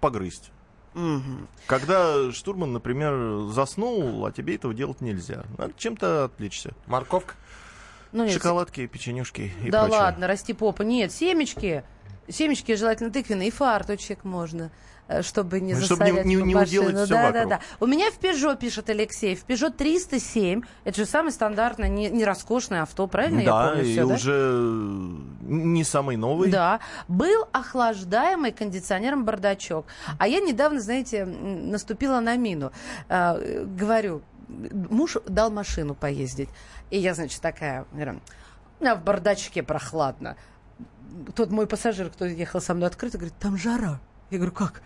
погрызть. 0.00 0.50
Угу. 0.94 1.48
Когда 1.66 2.30
штурман, 2.30 2.72
например, 2.72 3.48
заснул, 3.50 4.24
а 4.24 4.32
тебе 4.32 4.54
этого 4.54 4.72
делать 4.72 5.00
нельзя. 5.00 5.44
Надо 5.58 5.74
чем-то 5.76 6.24
отвлечься. 6.24 6.72
Морковка? 6.86 7.34
Ну, 8.14 8.24
нет. 8.24 8.32
Шоколадки, 8.32 8.86
печенюшки 8.86 9.52
и 9.64 9.70
Да 9.70 9.82
прочее. 9.82 10.00
ладно, 10.00 10.26
расти 10.26 10.52
попа. 10.52 10.82
Нет, 10.82 11.12
семечки. 11.12 11.82
семечки 12.28 12.74
желательно 12.76 13.10
тыквенные, 13.10 13.48
и 13.48 13.50
фарточек 13.50 14.24
можно. 14.24 14.70
Э, 15.06 15.22
чтобы 15.22 15.60
не 15.60 15.74
ну, 15.74 15.80
засорять 15.80 16.08
чтобы 16.12 16.28
не, 16.28 16.36
не, 16.36 16.42
не 16.42 16.56
уделать 16.56 16.96
все 16.96 17.06
да, 17.06 17.26
вокруг. 17.26 17.48
да, 17.48 17.56
да. 17.56 17.60
У 17.78 17.86
меня 17.86 18.10
в 18.10 18.18
Peugeot, 18.18 18.56
пишет 18.56 18.88
Алексей, 18.88 19.36
в 19.36 19.44
Peugeot 19.44 19.72
307, 19.72 20.62
это 20.84 20.96
же 20.96 21.04
самое 21.04 21.30
стандартное, 21.30 21.88
не, 21.88 22.08
не 22.08 22.24
роскошное 22.24 22.82
авто, 22.82 23.06
правильно 23.06 23.44
да, 23.44 23.64
я 23.64 23.68
помню? 23.68 23.84
И 23.84 23.92
все, 23.92 24.04
уже 24.04 24.60
да? 25.42 25.54
не 25.54 25.84
самый 25.84 26.16
новый. 26.16 26.50
Да, 26.50 26.80
был 27.08 27.46
охлаждаемый 27.52 28.52
кондиционером 28.52 29.24
бардачок. 29.26 29.84
А 30.18 30.26
я 30.26 30.40
недавно, 30.40 30.80
знаете, 30.80 31.26
наступила 31.26 32.20
на 32.20 32.36
мину. 32.36 32.72
Э, 33.08 33.64
говорю, 33.66 34.22
муж 34.48 35.16
дал 35.26 35.50
машину 35.50 35.94
поездить. 35.94 36.48
И 36.90 36.98
я, 36.98 37.14
значит, 37.14 37.40
такая, 37.40 37.86
говорю, 37.92 38.20
меня 38.80 38.96
в 38.96 39.02
бардачке 39.02 39.62
прохладно. 39.62 40.36
Тот 41.34 41.50
мой 41.50 41.66
пассажир, 41.66 42.10
кто 42.10 42.24
ехал 42.24 42.60
со 42.60 42.74
мной 42.74 42.88
открыто, 42.88 43.18
говорит, 43.18 43.36
там 43.38 43.56
жара. 43.56 44.00
Я 44.30 44.38
говорю, 44.38 44.52
как? 44.52 44.82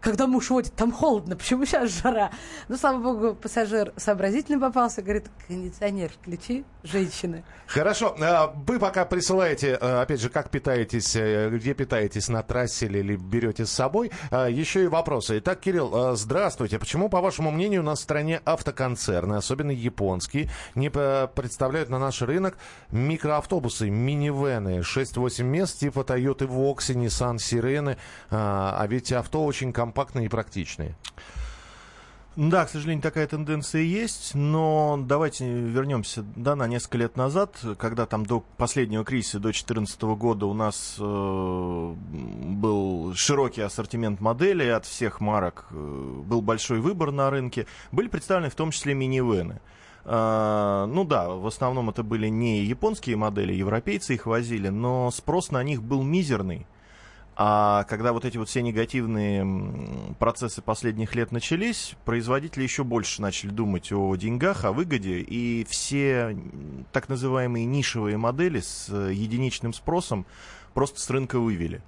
Когда 0.00 0.26
муж 0.26 0.50
водит, 0.50 0.72
там 0.74 0.92
холодно, 0.92 1.36
почему 1.36 1.64
сейчас 1.64 1.90
жара? 2.02 2.30
Ну, 2.68 2.76
слава 2.76 2.98
богу, 2.98 3.34
пассажир 3.34 3.92
сообразительный 3.96 4.58
попался, 4.58 5.02
говорит, 5.02 5.26
кондиционер 5.46 6.10
включи, 6.20 6.64
женщины. 6.82 7.44
Хорошо, 7.66 8.16
а, 8.20 8.52
вы 8.66 8.78
пока 8.78 9.04
присылаете, 9.04 9.78
а, 9.80 10.02
опять 10.02 10.20
же, 10.20 10.30
как 10.30 10.50
питаетесь, 10.50 11.14
э, 11.14 11.50
где 11.50 11.74
питаетесь, 11.74 12.28
на 12.28 12.42
трассе 12.42 12.86
или 12.86 13.16
берете 13.16 13.66
с 13.66 13.70
собой, 13.70 14.10
а, 14.30 14.48
еще 14.48 14.84
и 14.84 14.86
вопросы. 14.86 15.38
Итак, 15.38 15.60
Кирилл, 15.60 16.16
здравствуйте. 16.16 16.78
Почему, 16.78 17.08
по 17.08 17.20
вашему 17.20 17.50
мнению, 17.50 17.82
у 17.82 17.84
нас 17.84 18.00
в 18.00 18.02
стране 18.02 18.40
автоконцерны, 18.44 19.34
особенно 19.34 19.70
японские, 19.70 20.50
не 20.74 20.90
представляют 20.90 21.90
на 21.90 21.98
наш 21.98 22.22
рынок 22.22 22.56
микроавтобусы, 22.90 23.90
минивены, 23.90 24.82
6-8 24.82 25.42
мест 25.42 25.78
типа 25.78 26.00
Toyota 26.00 26.46
Vox, 26.48 26.94
Nissan 26.94 27.36
Sirene, 27.36 27.96
а 28.30 28.84
ведь 28.88 29.12
авто 29.12 29.44
очень 29.44 29.72
комфортное 29.72 29.89
компактные 29.90 30.26
и 30.26 30.28
практичные. 30.28 30.94
Да, 32.36 32.64
к 32.64 32.70
сожалению, 32.70 33.02
такая 33.02 33.26
тенденция 33.26 33.82
есть, 33.82 34.36
но 34.36 34.96
давайте 35.04 35.44
вернемся 35.44 36.24
да, 36.36 36.54
на 36.54 36.68
несколько 36.68 36.98
лет 36.98 37.16
назад, 37.16 37.58
когда 37.76 38.06
там 38.06 38.24
до 38.24 38.44
последнего 38.56 39.04
кризиса, 39.04 39.38
до 39.38 39.48
2014 39.48 40.00
года 40.02 40.46
у 40.46 40.54
нас 40.54 40.94
э, 41.00 41.94
был 42.02 43.14
широкий 43.16 43.62
ассортимент 43.62 44.20
моделей 44.20 44.68
от 44.68 44.86
всех 44.86 45.20
марок, 45.20 45.66
э, 45.70 45.74
был 45.74 46.40
большой 46.40 46.78
выбор 46.78 47.10
на 47.10 47.30
рынке, 47.30 47.66
были 47.90 48.06
представлены 48.06 48.48
в 48.48 48.54
том 48.54 48.70
числе 48.70 48.94
минивены. 48.94 49.60
Uh, 50.02 50.86
ну 50.86 51.04
да, 51.04 51.28
в 51.28 51.46
основном 51.46 51.90
это 51.90 52.02
были 52.02 52.28
не 52.28 52.64
японские 52.64 53.16
модели, 53.16 53.52
европейцы 53.52 54.14
их 54.14 54.24
возили, 54.24 54.68
но 54.68 55.10
спрос 55.10 55.50
на 55.50 55.62
них 55.62 55.82
был 55.82 56.02
мизерный. 56.02 56.66
А 57.42 57.84
когда 57.84 58.12
вот 58.12 58.26
эти 58.26 58.36
вот 58.36 58.50
все 58.50 58.60
негативные 58.60 60.14
процессы 60.18 60.60
последних 60.60 61.14
лет 61.14 61.32
начались, 61.32 61.94
производители 62.04 62.64
еще 62.64 62.84
больше 62.84 63.22
начали 63.22 63.48
думать 63.48 63.90
о 63.92 64.14
деньгах, 64.14 64.66
о 64.66 64.72
выгоде, 64.72 65.20
и 65.20 65.64
все 65.66 66.36
так 66.92 67.08
называемые 67.08 67.64
нишевые 67.64 68.18
модели 68.18 68.60
с 68.60 68.90
э, 68.90 69.14
единичным 69.14 69.72
спросом 69.72 70.26
просто 70.74 71.00
с 71.00 71.08
рынка 71.08 71.38
вывели. 71.38 71.80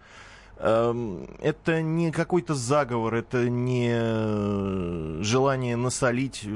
Эм, 0.57 1.29
это 1.39 1.83
не 1.83 2.13
какой-то 2.13 2.55
заговор, 2.55 3.13
это 3.13 3.51
не 3.51 5.23
желание 5.23 5.77
насолить. 5.77 6.49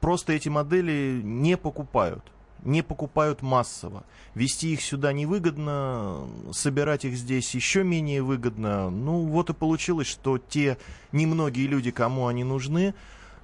Просто 0.00 0.32
эти 0.32 0.48
модели 0.48 1.20
не 1.22 1.58
покупают 1.58 2.24
не 2.64 2.82
покупают 2.82 3.42
массово. 3.42 4.04
Вести 4.34 4.72
их 4.72 4.82
сюда 4.82 5.12
невыгодно, 5.12 6.26
собирать 6.52 7.04
их 7.04 7.14
здесь 7.14 7.54
еще 7.54 7.82
менее 7.82 8.22
выгодно. 8.22 8.90
Ну 8.90 9.26
вот 9.26 9.50
и 9.50 9.54
получилось, 9.54 10.06
что 10.06 10.38
те 10.38 10.78
немногие 11.12 11.66
люди, 11.66 11.90
кому 11.90 12.26
они 12.26 12.44
нужны, 12.44 12.94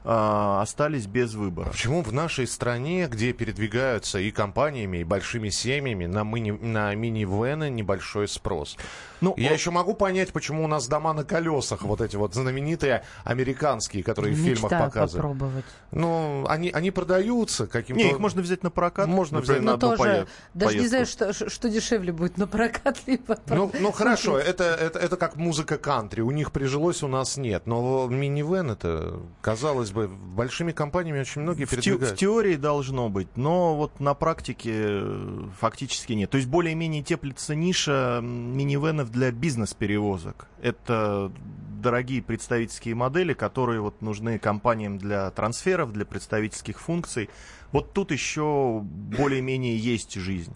а, 0.08 0.62
остались 0.62 1.06
без 1.06 1.34
выбора. 1.34 1.70
Почему 1.70 2.02
в 2.02 2.12
нашей 2.12 2.46
стране, 2.46 3.08
где 3.10 3.32
передвигаются 3.32 4.20
и 4.20 4.30
компаниями, 4.30 4.98
и 4.98 5.04
большими 5.04 5.48
семьями, 5.48 6.06
на, 6.06 6.22
мини, 6.22 6.52
на 6.52 6.94
мини-вены 6.94 7.70
небольшой 7.70 8.28
спрос? 8.28 8.76
Ну, 9.20 9.34
Я 9.36 9.50
о... 9.50 9.54
еще 9.54 9.72
могу 9.72 9.94
понять, 9.94 10.32
почему 10.32 10.64
у 10.64 10.68
нас 10.68 10.86
дома 10.86 11.12
на 11.12 11.25
колесах, 11.25 11.82
вот 11.82 12.00
эти 12.00 12.14
вот 12.14 12.34
знаменитые 12.34 13.02
американские, 13.25 14.04
которые 14.04 14.34
Мечтаю 14.36 14.54
в 14.54 14.56
фильмах 14.56 14.70
показывают. 14.70 15.12
попробовать. 15.12 15.64
Ну, 15.90 16.46
они, 16.48 16.70
они 16.70 16.92
продаются 16.92 17.66
каким-то... 17.66 18.02
Не, 18.02 18.10
их 18.10 18.18
можно 18.20 18.42
взять 18.42 18.62
на 18.62 18.70
прокат. 18.70 19.08
Можно 19.08 19.40
взять 19.40 19.62
на 19.62 19.75
одну 19.75 19.88
тоже, 19.88 19.98
поездку. 19.98 20.30
Даже 20.54 20.78
не 20.78 20.86
знаю, 20.86 21.06
что, 21.06 21.32
что 21.32 21.68
дешевле 21.68 22.12
будет, 22.12 22.38
на 22.38 22.46
прокат 22.46 22.98
либо... 23.06 23.38
Ну, 23.46 23.72
ну 23.80 23.90
хорошо, 23.90 24.38
это, 24.38 24.64
это, 24.64 25.00
это 25.00 25.16
как 25.16 25.34
музыка 25.34 25.78
кантри. 25.78 26.20
У 26.20 26.30
них 26.30 26.52
прижилось, 26.52 27.02
у 27.02 27.08
нас 27.08 27.36
нет. 27.36 27.66
Но 27.66 28.06
минивэн 28.06 28.70
это, 28.70 29.20
казалось 29.40 29.90
бы, 29.90 29.96
большими 29.97 30.73
компаниями 30.73 31.21
очень 31.21 31.43
многие 31.43 31.65
в 31.65 31.71
передвигают. 31.71 32.17
В 32.17 32.19
теории 32.19 32.57
должно 32.57 33.09
быть, 33.09 33.37
но 33.37 33.76
вот 33.76 34.00
на 34.00 34.15
практике 34.15 34.73
э, 34.75 35.49
фактически 35.59 36.12
нет. 36.12 36.31
То 36.31 36.37
есть 36.37 36.49
более-менее 36.49 37.03
теплится 37.03 37.55
ниша 37.55 38.21
минивенов 38.23 39.11
для 39.11 39.31
бизнес-перевозок. 39.33 40.47
Это 40.61 41.33
дорогие 41.81 42.23
представительские 42.23 42.95
модели, 42.95 43.33
которые 43.33 43.81
вот 43.81 44.03
нужны 44.03 44.38
компаниям 44.38 44.99
для 44.99 45.31
трансферов, 45.31 45.93
для 45.93 46.05
представительских 46.05 46.81
функций. 46.81 47.31
Вот 47.73 47.93
тут 47.93 48.11
еще 48.11 48.81
более-менее 48.83 49.76
есть 49.76 50.15
жизнь. 50.15 50.55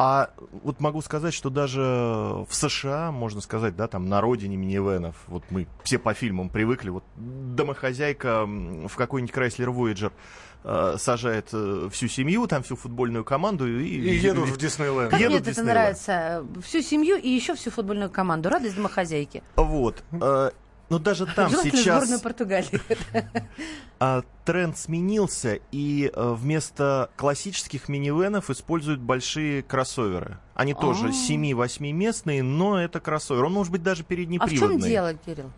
А 0.00 0.30
вот 0.62 0.78
могу 0.78 1.02
сказать, 1.02 1.34
что 1.34 1.50
даже 1.50 1.80
в 1.82 2.48
США, 2.50 3.10
можно 3.10 3.40
сказать, 3.40 3.74
да, 3.74 3.88
там 3.88 4.08
на 4.08 4.20
родине 4.20 4.56
минивенов, 4.56 5.16
вот 5.26 5.42
мы 5.50 5.66
все 5.82 5.98
по 5.98 6.14
фильмам 6.14 6.50
привыкли, 6.50 6.90
вот 6.90 7.02
домохозяйка 7.16 8.46
в 8.46 8.94
какой-нибудь 8.94 9.34
Chrysler 9.34 9.74
Voyager 9.74 10.12
э, 10.62 10.94
сажает 10.98 11.48
э, 11.52 11.88
всю 11.90 12.06
семью, 12.06 12.46
там 12.46 12.62
всю 12.62 12.76
футбольную 12.76 13.24
команду 13.24 13.66
и, 13.66 13.82
и 13.82 14.16
едут 14.18 14.50
в 14.50 14.56
Диснейленд. 14.56 15.10
Как 15.10 15.18
едут 15.18 15.42
мне 15.42 15.50
это 15.50 15.62
нравится. 15.64 16.46
Всю 16.62 16.80
семью 16.80 17.16
и 17.16 17.28
еще 17.28 17.56
всю 17.56 17.72
футбольную 17.72 18.08
команду. 18.08 18.50
Радость 18.50 18.76
домохозяйки. 18.76 19.42
Вот. 19.56 20.04
Э, 20.12 20.50
но 20.88 20.98
даже 20.98 21.26
там 21.26 21.50
сейчас... 21.50 22.04
сборную 22.04 22.20
Португалии. 22.20 22.80
А, 24.00 24.22
тренд 24.44 24.78
сменился, 24.78 25.58
и 25.72 26.08
а, 26.14 26.32
вместо 26.32 27.10
классических 27.16 27.88
минивенов 27.88 28.48
используют 28.48 29.00
большие 29.00 29.64
кроссоверы. 29.64 30.38
Они 30.54 30.72
тоже 30.72 31.08
7-8 31.08 31.90
местные, 31.90 32.44
но 32.44 32.80
это 32.80 33.00
кроссовер. 33.00 33.46
Он 33.46 33.54
может 33.54 33.72
быть 33.72 33.82
даже 33.82 34.04
переднеприводный. 34.04 34.66
А 34.66 34.68
в 34.68 34.70
чем 34.70 34.88
дело, 34.88 35.14
Кирилл? 35.14 35.50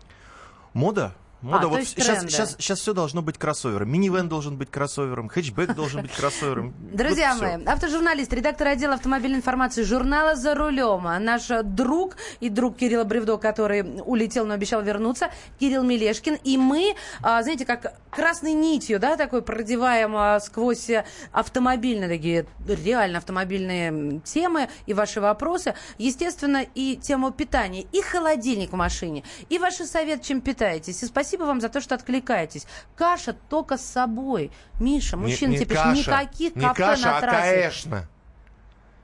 Мода. 0.73 1.13
Мода. 1.41 1.65
А, 1.65 1.69
вот 1.69 1.83
сейчас, 1.83 2.21
сейчас, 2.21 2.55
сейчас 2.59 2.79
все 2.79 2.93
должно 2.93 3.23
быть 3.23 3.37
кроссовером. 3.39 3.91
Минивэн 3.91 4.29
должен 4.29 4.57
быть 4.57 4.69
кроссовером, 4.69 5.27
хэтчбэк 5.27 5.73
должен 5.73 6.03
быть 6.03 6.11
кроссовером. 6.11 6.73
Друзья 6.93 7.33
вот 7.33 7.41
мои, 7.41 7.65
автожурналист, 7.65 8.31
редактор 8.31 8.67
отдела 8.67 8.93
автомобильной 8.93 9.39
информации 9.39 9.81
журнала 9.81 10.35
«За 10.35 10.53
рулем», 10.53 11.03
наш 11.23 11.47
друг 11.63 12.17
и 12.41 12.49
друг 12.49 12.77
Кирилла 12.77 13.05
Бревдо, 13.05 13.37
который 13.37 13.81
улетел, 13.81 14.45
но 14.45 14.53
обещал 14.53 14.83
вернуться, 14.83 15.31
Кирилл 15.59 15.83
Мелешкин. 15.83 16.35
И 16.43 16.57
мы, 16.57 16.95
а, 17.23 17.41
знаете, 17.41 17.65
как 17.65 17.93
красной 18.11 18.53
нитью, 18.53 18.99
да, 18.99 19.17
такой 19.17 19.41
продеваем 19.41 20.15
а, 20.15 20.39
сквозь 20.39 20.89
автомобильные 21.31 22.09
такие, 22.09 22.45
реально 22.67 23.17
автомобильные 23.17 24.21
темы 24.21 24.69
и 24.85 24.93
ваши 24.93 25.19
вопросы. 25.19 25.73
Естественно, 25.97 26.63
и 26.75 26.97
тему 26.97 27.31
питания, 27.31 27.85
и 27.91 28.01
холодильник 28.01 28.73
в 28.73 28.75
машине, 28.75 29.23
и 29.49 29.57
ваши 29.57 29.85
советы, 29.85 30.23
чем 30.23 30.41
питаетесь. 30.41 31.01
И 31.01 31.05
спасибо 31.07 31.30
спасибо 31.31 31.45
вам 31.45 31.61
за 31.61 31.69
то, 31.69 31.79
что 31.79 31.95
откликаетесь. 31.95 32.67
Каша 32.97 33.31
только 33.31 33.77
с 33.77 33.85
собой. 33.85 34.51
Миша, 34.81 35.15
мужчина, 35.15 35.57
тебе 35.57 35.75
каша, 35.75 35.97
никаких 35.97 36.55
не 36.57 36.61
кафе 36.61 36.83
каша, 36.83 37.05
на 37.05 37.17
а 37.17 37.21
трассе. 37.21 37.51
конечно. 37.51 38.07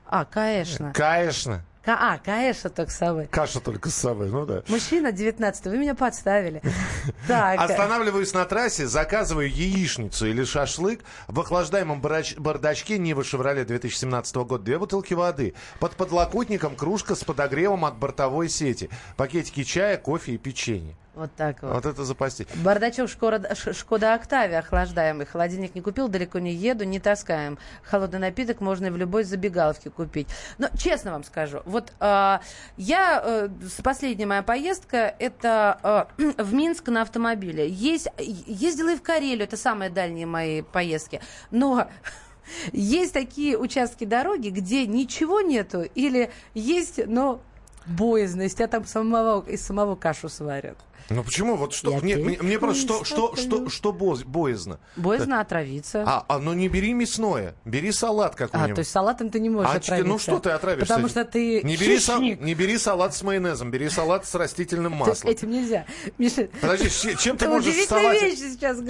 А, 0.06 0.24
конечно. 0.26 0.92
Конечно. 0.94 1.64
А, 1.86 2.18
конечно, 2.18 2.68
только 2.68 2.92
с 2.92 2.96
собой. 2.96 3.28
Каша 3.28 3.60
только 3.60 3.88
с 3.88 3.94
собой, 3.94 4.28
ну 4.28 4.44
да. 4.44 4.62
Мужчина 4.68 5.10
19 5.10 5.64
вы 5.64 5.78
меня 5.78 5.94
подставили. 5.94 6.60
Останавливаюсь 7.28 8.34
на 8.34 8.44
трассе, 8.44 8.86
заказываю 8.86 9.50
яичницу 9.50 10.26
или 10.26 10.44
шашлык. 10.44 11.00
В 11.28 11.40
охлаждаемом 11.40 12.02
бардачке 12.02 12.98
Нива 12.98 13.24
Шевроле 13.24 13.64
2017 13.64 14.36
года 14.36 14.62
две 14.64 14.78
бутылки 14.78 15.14
воды. 15.14 15.54
Под 15.80 15.92
подлокотником 15.92 16.76
кружка 16.76 17.14
с 17.14 17.24
подогревом 17.24 17.86
от 17.86 17.96
бортовой 17.96 18.50
сети. 18.50 18.90
Пакетики 19.16 19.64
чая, 19.64 19.96
кофе 19.96 20.32
и 20.32 20.36
печенье. 20.36 20.94
Вот 21.18 21.34
так 21.34 21.62
вот. 21.62 21.72
Вот 21.72 21.84
это 21.84 22.04
запасти. 22.04 22.46
Бардачок 22.62 23.08
Шкода, 23.08 23.52
Шкода 23.56 24.14
Октавия 24.14 24.60
охлаждаемый. 24.60 25.26
Холодильник 25.26 25.74
не 25.74 25.80
купил, 25.80 26.06
далеко 26.06 26.38
не 26.38 26.54
еду, 26.54 26.84
не 26.84 27.00
таскаем. 27.00 27.58
Холодный 27.82 28.20
напиток 28.20 28.60
можно 28.60 28.86
и 28.86 28.90
в 28.90 28.96
любой 28.96 29.24
забегаловке 29.24 29.90
купить. 29.90 30.28
Но 30.58 30.68
честно 30.78 31.10
вам 31.10 31.24
скажу, 31.24 31.60
вот 31.64 31.92
э, 31.98 32.38
я, 32.76 33.22
э, 33.24 33.48
последняя 33.82 34.26
моя 34.26 34.44
поездка, 34.44 35.12
это 35.18 36.06
э, 36.18 36.32
в 36.42 36.54
Минск 36.54 36.86
на 36.86 37.02
автомобиле. 37.02 37.68
Есть, 37.68 38.06
ездила 38.16 38.92
и 38.92 38.96
в 38.96 39.02
Карелию, 39.02 39.42
это 39.42 39.56
самые 39.56 39.90
дальние 39.90 40.26
мои 40.26 40.62
поездки. 40.62 41.20
Но 41.50 41.88
есть 42.72 43.12
такие 43.12 43.58
участки 43.58 44.04
дороги, 44.04 44.50
где 44.50 44.86
ничего 44.86 45.40
нету, 45.40 45.82
или 45.96 46.30
есть, 46.54 47.04
но 47.08 47.40
боязно, 47.86 48.42
из 48.42 48.54
тебя 48.54 48.68
там 48.68 48.84
самого, 48.84 49.44
из 49.48 49.66
самого 49.66 49.96
кашу 49.96 50.28
сварят. 50.28 50.78
Ну 51.10 51.24
почему? 51.24 51.56
Вот 51.56 51.72
что? 51.72 51.96
мне, 51.96 52.16
мне, 52.16 52.38
мне 52.40 52.58
просто 52.58 53.04
что, 53.04 53.04
что, 53.04 53.36
что, 53.36 53.68
что 53.70 53.92
боязно? 53.92 54.78
Боязно 54.96 55.36
да. 55.36 55.40
отравиться. 55.40 56.04
А, 56.06 56.24
а, 56.28 56.38
ну 56.38 56.52
не 56.52 56.68
бери 56.68 56.92
мясное, 56.92 57.54
бери 57.64 57.92
салат 57.92 58.34
какой-нибудь. 58.34 58.72
А, 58.72 58.74
то 58.74 58.80
есть 58.80 58.90
салатом 58.90 59.30
ты 59.30 59.40
не 59.40 59.48
можешь 59.48 59.70
а, 59.72 59.76
отравиться. 59.76 60.08
Ну 60.08 60.18
что 60.18 60.38
ты 60.38 60.50
отравишься? 60.50 60.86
Потому 60.86 61.08
что 61.08 61.24
ты 61.24 61.62
не 61.62 61.76
бери, 61.76 61.98
са, 61.98 62.18
не 62.18 62.54
бери 62.54 62.76
салат 62.76 63.14
с 63.14 63.22
майонезом, 63.22 63.70
бери 63.70 63.88
салат 63.88 64.26
с 64.26 64.34
растительным 64.34 64.92
маслом. 64.92 65.30
Этим 65.30 65.50
нельзя. 65.50 65.86
Миша, 66.18 66.48
Подожди, 66.60 66.90
чем 67.16 67.38
ты 67.38 67.48
можешь 67.48 67.86
салате... 67.86 68.36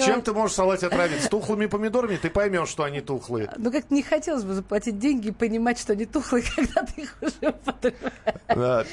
Чем 0.05 0.23
ты 0.23 0.33
можешь 0.33 0.57
салате 0.57 0.87
отравиться? 0.87 1.27
С 1.27 1.29
тухлыми 1.29 1.67
помидорами 1.67 2.17
ты 2.17 2.31
поймешь, 2.31 2.69
что 2.69 2.83
они 2.83 3.01
тухлые. 3.01 3.53
Ну 3.57 3.71
как 3.71 3.91
не 3.91 4.03
хотелось 4.03 4.43
бы 4.43 4.55
заплатить 4.55 4.99
деньги 4.99 5.29
и 5.29 5.33
понимать, 5.33 5.79
что 5.79 5.93
они 5.93 6.05
тухлые, 6.05 6.45
когда 6.57 6.83
ты 6.83 7.03
их 7.03 7.17
уже 7.21 7.53
подрываешь. 7.53 8.87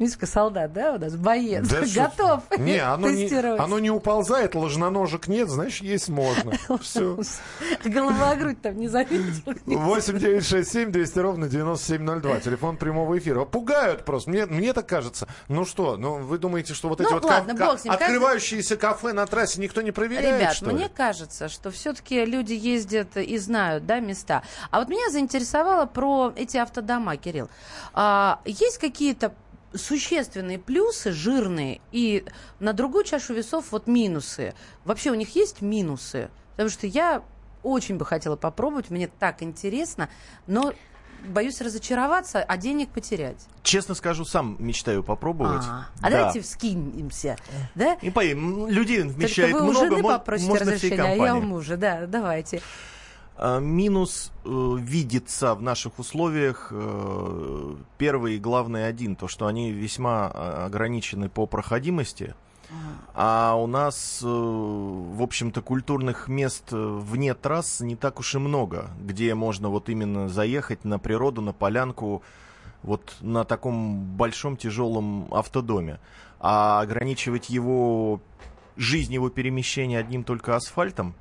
Мишка 0.00 0.26
солдат, 0.26 0.72
да, 0.72 0.94
у 0.94 0.98
нас 0.98 1.14
боец, 1.14 1.68
готов. 1.94 2.42
Не, 2.58 2.71
оно 2.94 3.10
не, 3.10 3.28
оно 3.58 3.78
не 3.78 3.90
уползает, 3.90 4.54
ложноножек 4.54 5.28
нет, 5.28 5.48
значит, 5.48 5.82
есть 5.82 6.08
можно. 6.08 6.52
Все. 6.80 7.18
Голова 7.84 8.34
грудь 8.36 8.60
там 8.60 8.76
не 8.76 8.88
заметил. 8.88 9.54
8 9.66 10.18
9 10.18 10.44
6 10.44 10.70
7 10.72 10.92
200 10.92 11.18
ровно 11.18 11.48
9702. 11.48 12.40
Телефон 12.40 12.76
прямого 12.76 13.18
эфира. 13.18 13.44
Пугают 13.44 14.04
просто. 14.04 14.30
Мне, 14.30 14.46
мне 14.46 14.72
так 14.72 14.86
кажется. 14.86 15.28
Ну 15.48 15.64
что, 15.64 15.96
ну 15.96 16.18
вы 16.18 16.38
думаете, 16.38 16.74
что 16.74 16.88
вот 16.88 17.00
эти 17.00 17.08
ну, 17.08 17.14
вот 17.14 17.24
ладно, 17.24 17.56
ка- 17.56 17.76
ка- 17.76 17.92
открывающиеся 17.92 18.76
кафе 18.76 19.12
на 19.12 19.26
трассе 19.26 19.60
никто 19.60 19.82
не 19.82 19.92
проверяет, 19.92 20.40
Ребят, 20.40 20.54
что 20.54 20.66
мне 20.66 20.84
ли? 20.84 20.90
кажется, 20.94 21.48
что 21.48 21.70
все-таки 21.70 22.24
люди 22.24 22.52
ездят 22.52 23.16
и 23.16 23.38
знают, 23.38 23.86
да, 23.86 24.00
места. 24.00 24.42
А 24.70 24.78
вот 24.80 24.88
меня 24.88 25.10
заинтересовало 25.10 25.86
про 25.86 26.32
эти 26.36 26.56
автодома, 26.56 27.16
Кирилл. 27.16 27.48
А, 27.94 28.40
есть 28.44 28.78
какие-то 28.78 29.32
существенные 29.74 30.58
плюсы, 30.58 31.12
жирные, 31.12 31.80
и 31.92 32.24
на 32.60 32.72
другую 32.72 33.04
чашу 33.04 33.34
весов 33.34 33.72
вот 33.72 33.86
минусы. 33.86 34.54
Вообще 34.84 35.10
у 35.10 35.14
них 35.14 35.34
есть 35.34 35.62
минусы? 35.62 36.30
Потому 36.52 36.68
что 36.68 36.86
я 36.86 37.22
очень 37.62 37.96
бы 37.96 38.04
хотела 38.04 38.36
попробовать, 38.36 38.90
мне 38.90 39.08
так 39.08 39.42
интересно, 39.42 40.08
но 40.46 40.72
боюсь 41.26 41.60
разочароваться, 41.60 42.42
а 42.42 42.56
денег 42.56 42.90
потерять. 42.90 43.46
Честно 43.62 43.94
скажу, 43.94 44.24
сам 44.24 44.56
мечтаю 44.58 45.04
попробовать. 45.04 45.64
А, 45.64 45.86
а 46.00 46.10
да. 46.10 46.10
давайте 46.10 46.40
вскинемся, 46.40 47.36
да? 47.74 47.94
И 48.02 48.10
поим, 48.10 48.66
людей 48.68 49.02
вмещает 49.02 49.52
Только 49.52 49.64
вы 49.64 49.70
много, 49.70 49.84
у 49.84 49.88
жены 49.88 50.02
попросите 50.02 50.50
можно 50.50 50.66
разрешения, 50.72 51.02
а 51.02 51.14
я 51.14 51.36
у 51.36 51.40
мужа, 51.40 51.76
да, 51.76 52.06
давайте. 52.06 52.60
А, 53.44 53.58
минус 53.58 54.30
э, 54.44 54.76
видится 54.78 55.56
в 55.56 55.62
наших 55.62 55.98
условиях 55.98 56.68
э, 56.70 57.74
первый 57.98 58.36
и 58.36 58.38
главный 58.38 58.86
один, 58.86 59.16
то 59.16 59.26
что 59.26 59.48
они 59.48 59.72
весьма 59.72 60.30
а, 60.32 60.66
ограничены 60.66 61.28
по 61.28 61.46
проходимости. 61.46 62.36
А 63.14 63.56
у 63.56 63.66
нас, 63.66 64.20
э, 64.22 64.26
в 64.28 65.20
общем-то, 65.20 65.60
культурных 65.60 66.28
мест 66.28 66.70
вне 66.70 67.34
трасс 67.34 67.80
не 67.80 67.96
так 67.96 68.20
уж 68.20 68.36
и 68.36 68.38
много, 68.38 68.90
где 69.00 69.34
можно 69.34 69.70
вот 69.70 69.88
именно 69.88 70.28
заехать 70.28 70.84
на 70.84 71.00
природу, 71.00 71.40
на 71.40 71.52
полянку, 71.52 72.22
вот 72.84 73.16
на 73.20 73.42
таком 73.44 74.04
большом 74.04 74.56
тяжелом 74.56 75.26
автодоме. 75.34 75.98
А 76.38 76.80
ограничивать 76.80 77.50
его 77.50 78.20
жизнь 78.76 79.12
его 79.12 79.30
перемещения 79.30 79.98
одним 79.98 80.22
только 80.22 80.54
асфальтом, 80.54 81.16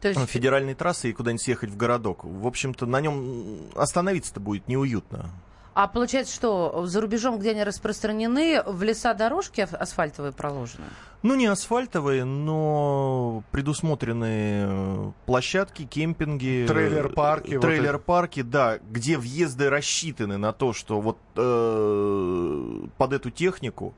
то 0.00 0.08
есть... 0.08 0.20
федеральной 0.30 0.74
трассы 0.74 1.10
и 1.10 1.12
куда-нибудь 1.12 1.42
съехать 1.42 1.70
в 1.70 1.76
городок. 1.76 2.24
В 2.24 2.46
общем-то, 2.46 2.86
на 2.86 3.00
нем 3.00 3.58
остановиться-то 3.74 4.40
будет 4.40 4.68
неуютно. 4.68 5.30
А 5.78 5.86
получается, 5.86 6.34
что 6.34 6.86
за 6.86 7.00
рубежом, 7.00 7.38
где 7.38 7.50
они 7.50 7.62
распространены, 7.62 8.64
в 8.66 8.82
леса 8.82 9.14
дорожки 9.14 9.60
асфальтовые 9.60 10.32
проложены? 10.32 10.86
Ну, 11.22 11.36
не 11.36 11.46
асфальтовые, 11.46 12.24
но 12.24 13.44
предусмотренные 13.52 14.66
э, 14.68 15.12
площадки, 15.24 15.84
кемпинги. 15.84 16.64
Трейлер-парки. 16.66 17.60
Трейлер-парки, 17.60 18.40
вот 18.40 18.50
да, 18.50 18.78
где 18.90 19.16
въезды 19.16 19.70
рассчитаны 19.70 20.36
на 20.36 20.52
то, 20.52 20.72
что 20.72 21.00
вот 21.00 21.18
э, 21.36 22.86
под 22.96 23.12
эту 23.12 23.30
технику 23.30 23.94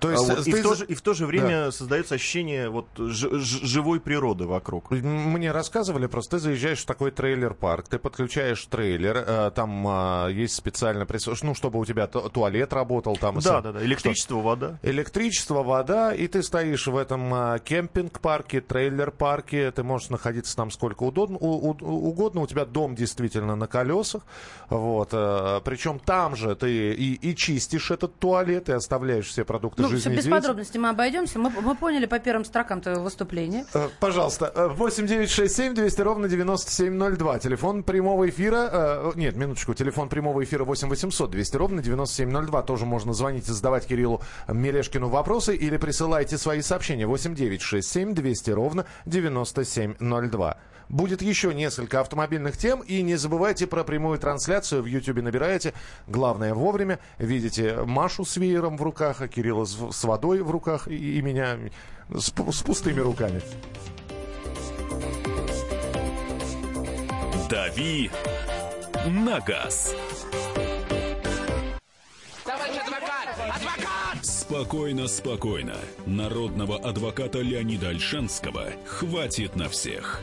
то 0.00 0.10
есть, 0.10 0.30
а 0.30 0.34
вот, 0.34 0.46
и, 0.46 0.52
в 0.52 0.62
то 0.62 0.74
же, 0.74 0.84
и 0.84 0.94
в 0.94 1.00
то 1.00 1.14
же 1.14 1.26
время 1.26 1.66
да. 1.66 1.72
создается 1.72 2.14
ощущение 2.16 2.68
вот 2.68 2.86
ж, 2.96 3.28
ж, 3.30 3.60
живой 3.62 4.00
природы 4.00 4.46
вокруг. 4.46 4.90
Мне 4.90 5.52
рассказывали, 5.52 6.06
просто 6.06 6.36
ты 6.36 6.42
заезжаешь 6.42 6.80
в 6.80 6.86
такой 6.86 7.10
трейлер-парк, 7.10 7.88
ты 7.88 7.98
подключаешь 7.98 8.64
трейлер, 8.66 9.24
э, 9.26 9.50
там 9.54 9.86
э, 9.88 10.32
есть 10.32 10.54
специально, 10.54 11.06
ну, 11.42 11.54
чтобы 11.54 11.78
у 11.78 11.84
тебя 11.84 12.06
туалет 12.06 12.72
работал. 12.72 13.16
Там, 13.16 13.38
да, 13.40 13.60
да, 13.60 13.72
да, 13.72 13.84
электричество, 13.84 14.36
вода. 14.36 14.78
Электричество, 14.82 15.62
вода, 15.62 16.14
и 16.14 16.26
ты 16.28 16.42
стоишь 16.42 16.86
в 16.86 16.96
этом 16.96 17.32
э, 17.34 17.58
кемпинг-парке, 17.64 18.60
трейлер-парке, 18.60 19.70
ты 19.70 19.82
можешь 19.82 20.10
находиться 20.10 20.54
там 20.56 20.70
сколько 20.70 21.04
удобно, 21.04 21.38
у, 21.38 21.70
у, 21.70 22.08
угодно, 22.08 22.42
у 22.42 22.46
тебя 22.46 22.64
дом 22.64 22.94
действительно 22.94 23.56
на 23.56 23.66
колесах, 23.66 24.22
вот, 24.68 25.10
э, 25.12 25.60
причем 25.64 25.98
там 25.98 26.36
же 26.36 26.54
ты 26.54 26.94
и, 26.94 27.14
и 27.14 27.34
чистишь 27.34 27.90
этот 27.90 28.18
туалет, 28.18 28.68
и 28.68 28.72
оставляешь 28.72 29.26
все 29.26 29.44
продукты 29.44 29.85
ну, 29.86 29.96
жизни. 29.96 30.14
Без 30.14 30.26
подробностей 30.26 30.78
мы 30.80 30.90
обойдемся. 30.90 31.38
Мы, 31.38 31.50
мы 31.50 31.74
поняли 31.74 32.06
по 32.06 32.18
первым 32.18 32.44
строкам 32.44 32.80
твоего 32.80 33.02
выступления. 33.02 33.64
Э, 33.74 33.88
пожалуйста, 34.00 34.52
8967 34.76 35.74
200 35.74 36.00
ровно 36.00 36.28
9702. 36.28 37.38
Телефон 37.38 37.82
прямого 37.82 38.28
эфира. 38.28 38.68
Э, 38.72 39.12
нет, 39.14 39.36
минуточку. 39.36 39.74
Телефон 39.74 40.08
прямого 40.08 40.42
эфира 40.44 40.64
8 40.64 40.88
800 40.88 41.30
200 41.30 41.56
ровно 41.56 41.82
9702. 41.82 42.62
Тоже 42.62 42.86
можно 42.86 43.12
звонить 43.12 43.48
и 43.48 43.52
задавать 43.52 43.86
Кириллу 43.86 44.22
Мелешкину 44.48 45.08
вопросы 45.08 45.56
или 45.56 45.76
присылайте 45.76 46.38
свои 46.38 46.62
сообщения 46.62 47.06
8967 47.06 48.14
200 48.14 48.50
ровно 48.50 48.86
9702 49.06 50.56
будет 50.88 51.22
еще 51.22 51.54
несколько 51.54 52.00
автомобильных 52.00 52.56
тем. 52.56 52.80
И 52.80 53.02
не 53.02 53.16
забывайте 53.16 53.66
про 53.66 53.84
прямую 53.84 54.18
трансляцию. 54.18 54.82
В 54.82 54.86
YouTube 54.86 55.22
набираете. 55.22 55.74
Главное 56.06 56.54
вовремя. 56.54 56.98
Видите 57.18 57.76
Машу 57.84 58.24
с 58.24 58.36
веером 58.36 58.76
в 58.76 58.82
руках, 58.82 59.20
а 59.20 59.28
Кирилла 59.28 59.64
с, 59.64 59.76
с 59.90 60.04
водой 60.04 60.42
в 60.42 60.50
руках 60.50 60.88
и, 60.88 61.18
и 61.18 61.22
меня 61.22 61.58
с, 62.14 62.26
с 62.26 62.62
пустыми 62.62 63.00
руками. 63.00 63.40
Дави 67.48 68.10
на 69.06 69.40
газ. 69.40 69.94
Спокойно, 74.22 75.06
спокойно. 75.08 75.76
Народного 76.06 76.78
адвоката 76.78 77.40
Леонида 77.40 77.88
Альшанского 77.88 78.70
хватит 78.86 79.56
на 79.56 79.68
всех. 79.68 80.22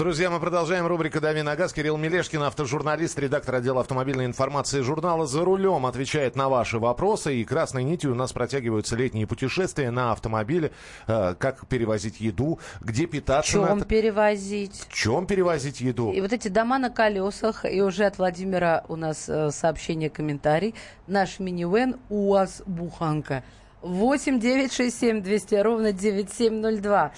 Друзья, 0.00 0.30
мы 0.30 0.40
продолжаем 0.40 0.86
рубрика 0.86 1.20
«Дави 1.20 1.42
на 1.42 1.54
газ». 1.56 1.74
Кирилл 1.74 1.98
Мелешкин, 1.98 2.42
автожурналист, 2.44 3.18
редактор 3.18 3.56
отдела 3.56 3.82
автомобильной 3.82 4.24
информации 4.24 4.80
журнала 4.80 5.26
«За 5.26 5.44
рулем» 5.44 5.84
отвечает 5.84 6.36
на 6.36 6.48
ваши 6.48 6.78
вопросы. 6.78 7.36
И 7.36 7.44
красной 7.44 7.84
нитью 7.84 8.12
у 8.12 8.14
нас 8.14 8.32
протягиваются 8.32 8.96
летние 8.96 9.26
путешествия 9.26 9.90
на 9.90 10.12
автомобиле. 10.12 10.72
Э, 11.06 11.34
как 11.38 11.66
перевозить 11.66 12.18
еду, 12.18 12.60
где 12.80 13.04
питаться. 13.04 13.50
В 13.50 13.52
чем 13.52 13.62
надо. 13.62 13.84
перевозить. 13.84 14.86
В 14.88 14.94
чем 14.94 15.26
перевозить 15.26 15.82
еду. 15.82 16.12
И 16.12 16.22
вот 16.22 16.32
эти 16.32 16.48
дома 16.48 16.78
на 16.78 16.88
колесах. 16.88 17.66
И 17.70 17.82
уже 17.82 18.06
от 18.06 18.16
Владимира 18.16 18.86
у 18.88 18.96
нас 18.96 19.28
э, 19.28 19.50
сообщение, 19.50 20.08
комментарий. 20.08 20.74
Наш 21.08 21.38
минивэн 21.40 21.96
УАЗ 22.08 22.62
«Буханка». 22.64 23.44
8 23.82 24.40
9 24.40 24.72
6 24.72 24.98
7 24.98 25.22
200 25.22 25.54
ровно 25.56 25.92
9702. 25.92 27.12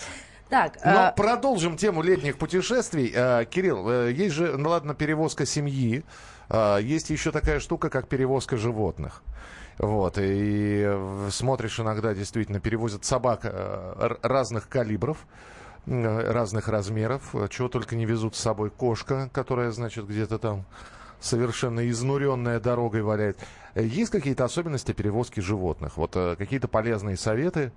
Так, 0.53 0.77
Но 0.85 1.07
а... 1.07 1.13
продолжим 1.13 1.79
тему 1.79 2.03
летних 2.03 2.37
путешествий. 2.37 3.11
А, 3.17 3.47
Кирилл, 3.47 3.89
э, 3.89 4.13
есть 4.13 4.35
же, 4.35 4.59
ну 4.59 4.69
ладно, 4.69 4.95
перевозка 4.95 5.47
семьи. 5.47 6.05
А, 6.51 6.77
есть 6.77 7.09
еще 7.09 7.31
такая 7.31 7.59
штука, 7.59 7.89
как 7.89 8.07
перевозка 8.07 8.59
животных. 8.59 9.23
Вот, 9.79 10.19
и 10.21 10.95
смотришь 11.31 11.81
иногда, 11.81 12.13
действительно, 12.13 12.61
перевозят 12.61 13.07
собак 13.07 13.41
э, 13.45 14.17
разных 14.21 14.69
калибров 14.69 15.27
разных 15.87 16.69
размеров, 16.69 17.35
чего 17.49 17.69
только 17.69 17.97
не 17.97 18.05
везут 18.05 18.37
с 18.37 18.41
собой 18.41 18.71
кошка, 18.71 19.31
которая, 19.33 19.73
значит, 19.73 20.07
где-то 20.07 20.39
там 20.39 20.65
совершенно 21.19 21.89
изнуренная 21.89 22.61
дорогой 22.61 23.03
валяет. 23.03 23.39
Есть 23.75 24.13
какие-то 24.13 24.45
особенности 24.45 24.93
перевозки 24.93 25.41
животных? 25.41 25.97
Вот 25.97 26.13
какие-то 26.13 26.69
полезные 26.69 27.17
советы? 27.17 27.73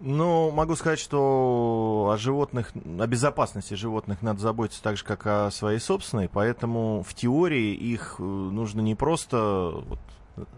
Ну, 0.00 0.50
могу 0.50 0.76
сказать, 0.76 0.98
что 0.98 2.10
о 2.12 2.16
животных, 2.18 2.72
о 2.74 3.06
безопасности 3.06 3.74
животных 3.74 4.22
надо 4.22 4.40
заботиться 4.40 4.82
так 4.82 4.96
же, 4.96 5.04
как 5.04 5.26
о 5.26 5.50
своей 5.50 5.78
собственной, 5.78 6.28
поэтому 6.28 7.02
в 7.02 7.14
теории 7.14 7.74
их 7.74 8.16
э, 8.18 8.22
нужно 8.22 8.80
не 8.80 8.94
просто 8.94 9.72
вот, 9.86 10.00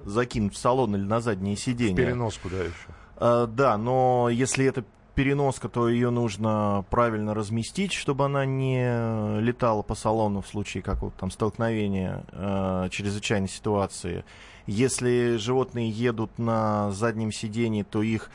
закинуть 0.05 0.55
в 0.55 0.59
салон 0.59 0.97
или 0.97 1.05
на 1.05 1.21
заднее 1.21 1.57
сиденье. 1.57 1.95
В 1.95 1.97
переноску, 1.97 2.49
да, 2.49 2.59
еще. 2.59 2.73
А, 3.17 3.47
да, 3.47 3.77
но 3.77 4.29
если 4.31 4.65
это 4.65 4.85
переноска, 5.15 5.69
то 5.69 5.89
ее 5.89 6.11
нужно 6.11 6.85
правильно 6.91 7.35
разместить, 7.35 7.93
чтобы 7.93 8.27
она 8.27 8.45
не 8.45 9.41
летала 9.41 9.83
по 9.83 9.95
салону 9.95 10.43
в 10.43 10.47
случае 10.47 10.83
какого-то 10.83 11.19
там 11.19 11.31
столкновения, 11.31 12.25
э, 12.33 12.89
чрезвычайной 12.91 13.49
ситуации. 13.49 14.25
Если 14.67 15.37
животные 15.37 15.91
едут 15.91 16.39
на 16.39 16.91
заднем 16.93 17.33
сидении, 17.33 17.83
то 17.83 18.03
их 18.03 18.31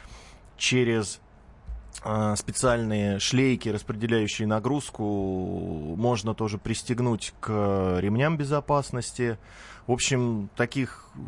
через 0.61 1.19
э, 2.05 2.35
специальные 2.37 3.17
шлейки, 3.17 3.67
распределяющие 3.67 4.47
нагрузку, 4.47 5.95
можно 5.97 6.35
тоже 6.35 6.59
пристегнуть 6.59 7.33
к 7.39 7.97
ремням 7.99 8.37
безопасности. 8.37 9.39
В 9.87 9.91
общем, 9.91 10.49
таких 10.55 11.09
э, 11.15 11.19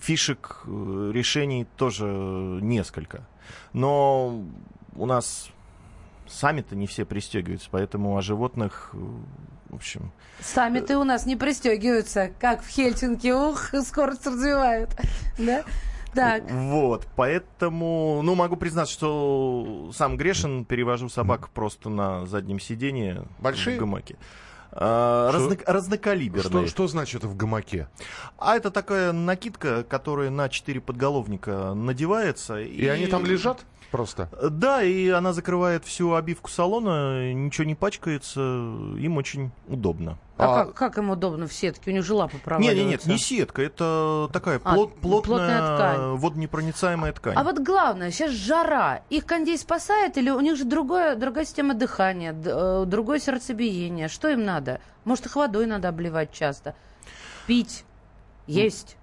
фишек, 0.00 0.62
э, 0.66 1.10
решений 1.12 1.66
тоже 1.76 2.06
несколько. 2.06 3.26
Но 3.74 4.42
у 4.96 5.04
нас 5.04 5.50
сами-то 6.26 6.74
не 6.74 6.86
все 6.86 7.04
пристегиваются, 7.04 7.68
поэтому 7.70 8.16
о 8.16 8.22
животных, 8.22 8.90
э, 8.94 8.96
в 9.68 9.74
общем... 9.74 10.12
Сами-то 10.40 10.98
у 10.98 11.04
нас 11.04 11.26
не 11.26 11.36
пристегиваются, 11.36 12.30
как 12.40 12.62
в 12.62 12.68
Хельсинки, 12.68 13.30
ух, 13.30 13.74
скорость 13.86 14.26
развивают, 14.26 14.96
да? 15.38 15.62
Так. 16.14 16.50
Вот, 16.50 17.06
поэтому, 17.16 18.20
ну, 18.22 18.34
могу 18.34 18.56
признать, 18.56 18.88
что 18.88 19.90
сам 19.94 20.16
грешен, 20.16 20.64
перевожу 20.64 21.08
собак 21.08 21.50
просто 21.50 21.88
на 21.88 22.26
заднем 22.26 22.60
сиденье 22.60 23.24
Большие? 23.38 23.76
в 23.76 23.80
гамаке. 23.80 24.16
А, 24.76 25.30
разно, 25.30 25.56
разнокалиберные. 25.66 26.66
Что, 26.66 26.66
что 26.66 26.86
значит 26.88 27.24
в 27.24 27.36
гамаке? 27.36 27.88
А 28.38 28.56
это 28.56 28.70
такая 28.70 29.12
накидка, 29.12 29.84
которая 29.84 30.30
на 30.30 30.48
четыре 30.48 30.80
подголовника 30.80 31.74
надевается. 31.74 32.60
И, 32.60 32.82
и 32.82 32.86
они 32.88 33.06
там 33.06 33.24
лежат? 33.24 33.64
просто. 33.94 34.28
Да, 34.50 34.82
и 34.82 35.08
она 35.10 35.32
закрывает 35.32 35.84
всю 35.84 36.14
обивку 36.14 36.50
салона, 36.50 37.32
ничего 37.32 37.64
не 37.64 37.76
пачкается, 37.76 38.40
им 38.40 39.18
очень 39.18 39.52
удобно. 39.68 40.18
А, 40.36 40.62
а... 40.62 40.64
Как, 40.64 40.74
как 40.74 40.98
им 40.98 41.10
удобно 41.10 41.46
в 41.46 41.52
сетке? 41.52 41.92
У 41.92 41.94
них 41.94 42.04
же 42.04 42.14
лапы 42.14 42.38
проваливаются. 42.38 42.82
Нет, 42.82 42.90
нет, 42.90 43.06
нет, 43.06 43.14
не 43.14 43.18
сетка, 43.18 43.62
это 43.62 44.28
такая 44.32 44.60
а, 44.64 44.74
плот, 44.74 44.96
плотная, 44.96 45.38
плотная 45.38 45.76
ткань. 45.76 46.16
водонепроницаемая 46.16 47.12
ткань. 47.12 47.34
А 47.36 47.44
вот 47.44 47.60
главное, 47.60 48.10
сейчас 48.10 48.32
жара. 48.32 49.02
Их 49.10 49.26
кондей 49.26 49.56
спасает 49.56 50.16
или 50.16 50.30
у 50.30 50.40
них 50.40 50.56
же 50.56 50.64
другое, 50.64 51.14
другая 51.14 51.44
система 51.44 51.74
дыхания, 51.74 52.34
э, 52.34 52.84
другое 52.86 53.20
сердцебиение? 53.20 54.08
Что 54.08 54.28
им 54.28 54.44
надо? 54.44 54.63
Может, 55.04 55.26
их 55.26 55.36
водой 55.36 55.66
надо 55.66 55.88
обливать 55.88 56.32
часто? 56.32 56.74
Пить? 57.46 57.84
Есть? 58.46 58.96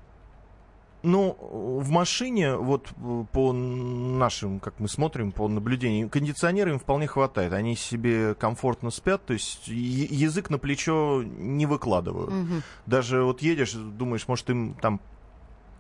Ну, 1.04 1.36
в 1.40 1.90
машине, 1.90 2.56
вот 2.56 2.90
по 3.32 3.54
нашим, 3.54 4.60
как 4.60 4.80
мы 4.80 4.88
смотрим, 4.88 5.32
по 5.32 5.48
наблюдениям, 5.48 6.10
кондиционера 6.10 6.72
им 6.72 6.80
вполне 6.80 7.08
хватает. 7.08 7.54
Они 7.54 7.76
себе 7.76 8.36
комфортно 8.36 8.92
спят, 8.92 9.26
то 9.26 9.34
есть 9.34 9.68
язык 9.68 10.52
на 10.52 10.60
плечо 10.60 11.24
не 11.24 11.66
выкладывают. 11.66 12.32
Угу. 12.32 12.62
Даже 12.86 13.24
вот 13.24 13.42
едешь, 13.42 13.74
думаешь, 13.74 14.28
может, 14.28 14.48
им 14.52 14.76
там 14.76 15.00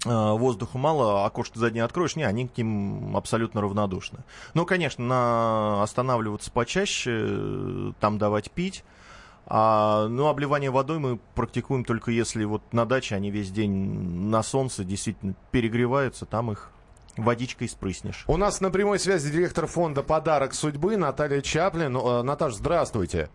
а, 0.06 0.34
воздуха 0.34 0.78
мало, 0.80 1.26
окошко 1.26 1.60
заднее 1.60 1.84
откроешь, 1.84 2.15
не, 2.15 2.24
они 2.24 2.48
к 2.48 2.58
ним 2.58 3.15
абсолютно 3.15 3.62
равнодушны. 3.62 4.20
Ну, 4.56 4.65
конечно, 4.65 5.06
на 5.06 5.84
останавливаться 5.84 6.52
почаще, 6.52 7.94
там 8.00 8.17
давать 8.17 8.50
пить, 8.50 8.84
а, 9.54 10.08
ну, 10.08 10.28
обливание 10.28 10.72
водой 10.72 11.00
мы 11.00 11.20
практикуем 11.36 11.84
только 11.84 12.10
если 12.10 12.46
вот 12.46 12.62
на 12.72 12.86
даче 12.86 13.16
они 13.16 13.32
весь 13.32 13.52
день 13.52 13.72
на 14.30 14.44
солнце 14.44 14.86
действительно 14.86 15.36
перегреваются, 15.52 16.26
там 16.26 16.54
их 16.54 16.72
водичкой 17.18 17.68
спрыснешь. 17.68 18.24
У 18.28 18.38
нас 18.38 18.62
на 18.62 18.72
прямой 18.72 18.98
связи 18.98 19.30
директор 19.30 19.68
фонда 19.68 20.04
«Подарок 20.04 20.54
судьбы» 20.54 20.96
Наталья 20.96 21.42
Чаплин. 21.42 21.98
Э, 21.98 22.22
Наташа, 22.22 22.56
здравствуйте. 22.56 23.30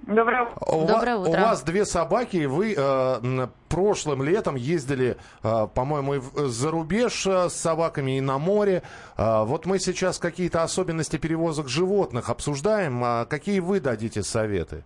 Доброе 0.00 0.46
утро. 0.46 0.64
У, 0.66 0.84
Доброе 0.84 1.16
утро. 1.16 1.30
у 1.30 1.34
вас 1.34 1.62
две 1.62 1.84
собаки, 1.84 2.38
и 2.38 2.46
вы 2.46 2.74
э, 2.76 3.46
прошлым 3.68 4.24
летом 4.24 4.56
ездили, 4.56 5.16
э, 5.44 5.68
по-моему, 5.72 6.20
за 6.34 6.72
рубеж 6.72 7.24
э, 7.24 7.48
с 7.48 7.54
собаками 7.54 8.18
и 8.18 8.20
на 8.20 8.38
море. 8.38 8.82
Э, 9.16 9.44
вот 9.44 9.66
мы 9.66 9.78
сейчас 9.78 10.18
какие-то 10.18 10.64
особенности 10.64 11.18
перевозок 11.18 11.68
животных 11.68 12.30
обсуждаем. 12.30 13.00
А 13.04 13.26
какие 13.26 13.60
вы 13.60 13.78
дадите 13.78 14.24
советы? 14.24 14.82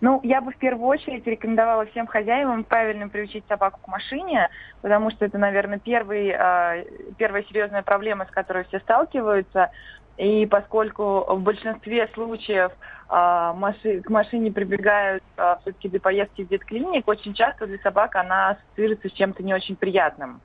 Ну, 0.00 0.20
я 0.22 0.40
бы 0.40 0.52
в 0.52 0.56
первую 0.56 0.86
очередь 0.86 1.26
рекомендовала 1.26 1.86
всем 1.86 2.06
хозяевам 2.06 2.64
правильно 2.64 3.08
приучить 3.08 3.44
собаку 3.48 3.80
к 3.82 3.88
машине, 3.88 4.48
потому 4.82 5.10
что 5.10 5.24
это, 5.24 5.38
наверное, 5.38 5.78
первый, 5.78 6.28
э, 6.28 6.84
первая 7.18 7.42
серьезная 7.44 7.82
проблема, 7.82 8.26
с 8.26 8.30
которой 8.30 8.64
все 8.64 8.78
сталкиваются. 8.80 9.70
И 10.16 10.46
поскольку 10.46 11.24
в 11.28 11.40
большинстве 11.40 12.08
случаев 12.14 12.72
э, 13.08 13.52
маши, 13.56 14.02
к 14.02 14.10
машине 14.10 14.52
прибегают 14.52 15.24
э, 15.36 15.56
все-таки 15.62 15.88
для 15.88 16.00
поездки 16.00 16.44
в 16.44 16.50
ветклиник, 16.50 17.08
очень 17.08 17.34
часто 17.34 17.66
для 17.66 17.78
собак 17.78 18.16
она 18.16 18.50
ассоциируется 18.50 19.08
с 19.08 19.12
чем-то 19.12 19.42
не 19.42 19.54
очень 19.54 19.76
приятным. 19.76 20.40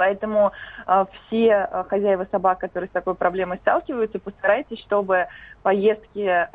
Поэтому 0.00 0.52
э, 0.86 1.04
все 1.26 1.68
э, 1.70 1.84
хозяева 1.90 2.26
собак, 2.30 2.58
которые 2.58 2.88
с 2.88 2.92
такой 2.92 3.14
проблемой 3.14 3.58
сталкиваются, 3.58 4.18
постарайтесь, 4.18 4.80
чтобы 4.80 5.26
поездки 5.62 6.20
э, 6.20 6.46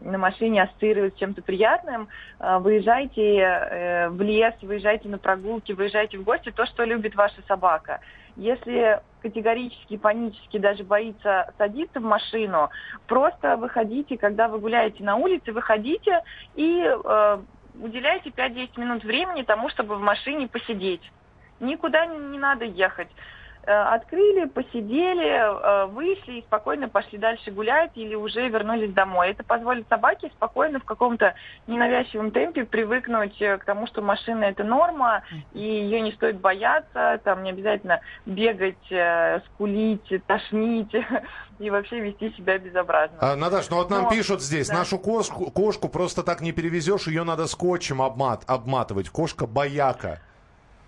на 0.00 0.18
машине 0.18 0.62
ассоциировались 0.62 1.12
с 1.14 1.18
чем-то 1.18 1.42
приятным. 1.42 2.06
Выезжайте 2.38 3.38
э, 3.38 4.08
в 4.08 4.22
лес, 4.22 4.54
выезжайте 4.62 5.08
на 5.08 5.18
прогулки, 5.18 5.72
выезжайте 5.72 6.16
в 6.16 6.22
гости, 6.22 6.52
то, 6.52 6.64
что 6.64 6.84
любит 6.84 7.16
ваша 7.16 7.42
собака. 7.48 7.98
Если 8.36 9.00
категорически, 9.20 9.96
панически 9.96 10.58
даже 10.58 10.84
боится 10.84 11.52
садиться 11.58 11.98
в 11.98 12.04
машину, 12.04 12.70
просто 13.08 13.56
выходите, 13.56 14.16
когда 14.16 14.46
вы 14.46 14.60
гуляете 14.60 15.02
на 15.02 15.16
улице, 15.16 15.50
выходите 15.50 16.20
и 16.54 16.84
э, 16.84 17.38
уделяйте 17.80 18.30
5-10 18.30 18.78
минут 18.78 19.02
времени 19.02 19.42
тому, 19.42 19.70
чтобы 19.70 19.96
в 19.96 20.00
машине 20.00 20.46
посидеть 20.46 21.02
никуда 21.62 22.06
не, 22.06 22.18
не 22.18 22.38
надо 22.38 22.64
ехать. 22.64 23.08
Э, 23.64 23.94
открыли, 23.94 24.46
посидели, 24.46 25.24
э, 25.24 25.86
вышли 25.86 26.38
и 26.38 26.42
спокойно 26.42 26.88
пошли 26.88 27.16
дальше 27.16 27.52
гулять 27.52 27.92
или 27.94 28.16
уже 28.16 28.48
вернулись 28.48 28.92
домой. 28.92 29.30
Это 29.30 29.44
позволит 29.44 29.86
собаке 29.88 30.32
спокойно 30.34 30.80
в 30.80 30.84
каком-то 30.84 31.34
ненавязчивом 31.68 32.32
темпе 32.32 32.64
привыкнуть 32.64 33.40
э, 33.40 33.58
к 33.58 33.64
тому, 33.64 33.86
что 33.86 34.02
машина 34.02 34.46
это 34.46 34.64
норма, 34.64 35.22
и 35.52 35.62
ее 35.62 36.00
не 36.00 36.10
стоит 36.10 36.40
бояться, 36.40 37.20
там 37.22 37.44
не 37.44 37.50
обязательно 37.50 38.00
бегать, 38.26 38.92
скулить, 39.46 40.12
тошнить 40.26 40.92
и 41.60 41.70
вообще 41.70 42.00
вести 42.00 42.32
себя 42.32 42.58
безобразно. 42.58 43.16
А, 43.20 43.36
Наташ, 43.36 43.70
ну 43.70 43.76
вот 43.76 43.90
нам 43.90 44.04
Но, 44.04 44.10
пишут 44.10 44.42
здесь, 44.42 44.70
да. 44.70 44.78
нашу 44.78 44.98
кошку, 44.98 45.52
кошку 45.52 45.88
просто 45.88 46.24
так 46.24 46.40
не 46.40 46.50
перевезешь, 46.50 47.06
ее 47.06 47.22
надо 47.22 47.46
скотчем 47.46 48.02
обмат, 48.02 48.42
обматывать. 48.48 49.08
Кошка 49.08 49.46
бояка. 49.46 50.18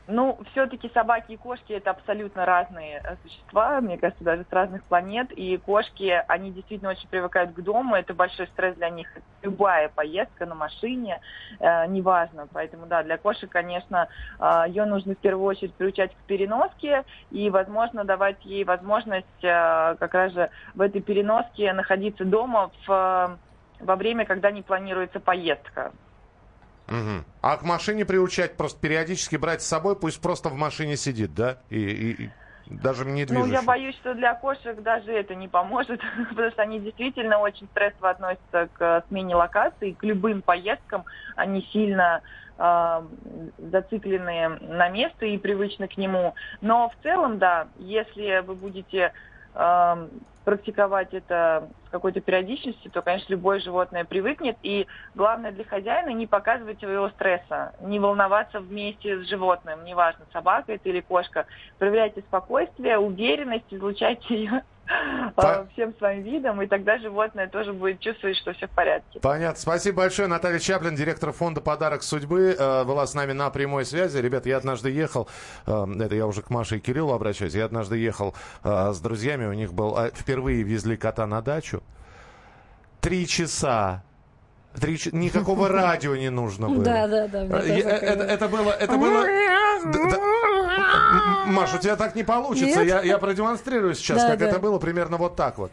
Ну, 0.06 0.38
все-таки 0.50 0.90
собаки 0.92 1.32
и 1.32 1.36
кошки 1.38 1.72
это 1.72 1.90
абсолютно 1.90 2.44
разные 2.44 3.00
э, 3.02 3.16
существа, 3.22 3.80
мне 3.80 3.96
кажется, 3.96 4.22
даже 4.22 4.44
с 4.44 4.52
разных 4.52 4.84
планет. 4.84 5.32
И 5.32 5.56
кошки, 5.56 6.22
они 6.28 6.52
действительно 6.52 6.90
очень 6.90 7.08
привыкают 7.08 7.52
к 7.54 7.60
дому, 7.60 7.94
это 7.94 8.12
большой 8.12 8.46
стресс 8.48 8.76
для 8.76 8.90
них. 8.90 9.08
Любая 9.40 9.88
поездка 9.88 10.44
на 10.44 10.54
машине, 10.54 11.20
э, 11.58 11.86
неважно. 11.86 12.46
Поэтому, 12.52 12.84
да, 12.84 13.02
для 13.02 13.16
кошек, 13.16 13.50
конечно, 13.50 14.08
э, 14.38 14.64
ее 14.68 14.84
нужно 14.84 15.14
в 15.14 15.18
первую 15.18 15.46
очередь 15.46 15.72
приучать 15.72 16.14
к 16.14 16.26
переноске 16.26 17.04
и, 17.30 17.48
возможно, 17.48 18.04
давать 18.04 18.44
ей 18.44 18.64
возможность 18.64 19.42
э, 19.42 19.96
как 19.98 20.12
раз 20.12 20.32
же 20.32 20.50
в 20.74 20.82
этой 20.82 21.00
переноске 21.00 21.72
находиться 21.72 22.26
дома 22.26 22.70
в, 22.86 22.90
э, 22.90 23.82
во 23.82 23.96
время, 23.96 24.26
когда 24.26 24.50
не 24.50 24.60
планируется 24.60 25.18
поездка. 25.18 25.92
Угу. 26.88 27.24
А 27.40 27.56
к 27.56 27.62
машине 27.62 28.04
приучать 28.04 28.56
просто 28.56 28.80
периодически 28.80 29.36
брать 29.36 29.62
с 29.62 29.66
собой, 29.66 29.96
пусть 29.96 30.20
просто 30.20 30.48
в 30.48 30.54
машине 30.54 30.96
сидит, 30.96 31.34
да? 31.34 31.58
И, 31.70 31.78
и, 31.78 32.24
и 32.24 32.30
даже 32.66 33.04
не 33.04 33.24
движется. 33.24 33.48
Ну, 33.48 33.52
я 33.52 33.62
боюсь, 33.62 33.94
что 33.96 34.14
для 34.14 34.34
кошек 34.34 34.80
даже 34.82 35.12
это 35.12 35.34
не 35.34 35.48
поможет, 35.48 36.00
потому 36.28 36.50
что 36.50 36.62
они 36.62 36.80
действительно 36.80 37.38
очень 37.38 37.66
стрессово 37.68 38.10
относятся 38.10 38.68
к 38.72 39.04
смене 39.08 39.34
локации, 39.34 39.92
к 39.92 40.02
любым 40.04 40.42
поездкам. 40.42 41.04
Они 41.36 41.62
сильно 41.72 42.20
э, 42.58 43.02
зациклены 43.58 44.58
на 44.60 44.88
место 44.90 45.24
и 45.26 45.38
привычны 45.38 45.88
к 45.88 45.96
нему. 45.96 46.34
Но 46.60 46.90
в 46.90 47.02
целом, 47.02 47.38
да, 47.38 47.68
если 47.76 48.40
вы 48.40 48.54
будете 48.54 49.12
э, 49.54 50.08
практиковать 50.44 51.12
это 51.12 51.68
с 51.86 51.90
какой-то 51.90 52.20
периодичностью, 52.20 52.90
то, 52.90 53.02
конечно, 53.02 53.32
любое 53.32 53.60
животное 53.60 54.04
привыкнет. 54.04 54.56
И 54.62 54.86
главное 55.14 55.52
для 55.52 55.64
хозяина 55.64 56.10
не 56.10 56.26
показывать 56.26 56.78
своего 56.78 57.08
стресса, 57.10 57.74
не 57.80 57.98
волноваться 57.98 58.60
вместе 58.60 59.18
с 59.18 59.28
животным, 59.28 59.84
неважно, 59.84 60.24
собака 60.32 60.72
это 60.72 60.88
или 60.88 61.00
кошка. 61.00 61.46
Проявляйте 61.78 62.20
спокойствие, 62.22 62.98
уверенность, 62.98 63.66
излучайте 63.70 64.34
ее 64.34 64.62
по... 65.34 65.66
всем 65.72 65.94
своим 65.98 66.22
видом, 66.22 66.60
и 66.62 66.66
тогда 66.66 66.98
животное 66.98 67.48
тоже 67.48 67.72
будет 67.72 68.00
чувствовать, 68.00 68.36
что 68.36 68.52
все 68.52 68.66
в 68.66 68.70
порядке. 68.70 69.20
Понятно. 69.20 69.60
Спасибо 69.60 69.98
большое. 69.98 70.28
Наталья 70.28 70.58
Чаплин, 70.58 70.94
директор 70.94 71.32
фонда 71.32 71.60
«Подарок 71.60 72.02
судьбы», 72.02 72.56
э, 72.58 72.84
была 72.84 73.06
с 73.06 73.14
нами 73.14 73.32
на 73.32 73.50
прямой 73.50 73.84
связи. 73.84 74.18
Ребята, 74.18 74.48
я 74.48 74.58
однажды 74.58 74.90
ехал, 74.90 75.28
э, 75.66 75.86
это 76.00 76.14
я 76.14 76.26
уже 76.26 76.42
к 76.42 76.50
Маше 76.50 76.76
и 76.76 76.80
Кириллу 76.80 77.12
обращаюсь, 77.12 77.54
я 77.54 77.64
однажды 77.64 77.96
ехал 77.96 78.34
э, 78.62 78.92
с 78.92 79.00
друзьями, 79.00 79.46
у 79.46 79.52
них 79.52 79.72
был, 79.72 79.96
впервые 80.14 80.62
везли 80.62 80.96
кота 80.96 81.26
на 81.26 81.42
дачу. 81.42 81.82
Три 83.00 83.26
часа 83.26 84.02
Три... 84.80 84.98
Никакого 85.12 85.68
радио 85.72 86.16
не 86.16 86.30
нужно 86.30 86.68
было. 86.68 86.84
Да, 86.84 87.06
да, 87.06 87.28
да. 87.28 87.60
Это, 87.60 88.24
это 88.24 88.48
было... 88.48 88.70
Это 88.70 88.96
было... 88.96 89.24
Маш, 91.46 91.74
у 91.74 91.78
тебя 91.78 91.96
так 91.96 92.14
не 92.14 92.24
получится. 92.24 92.80
Я, 92.82 93.02
я 93.02 93.18
продемонстрирую 93.18 93.94
сейчас, 93.94 94.22
да, 94.22 94.30
как 94.30 94.38
да. 94.38 94.46
это 94.46 94.58
было 94.58 94.78
примерно 94.78 95.16
вот 95.16 95.36
так 95.36 95.58
вот. 95.58 95.70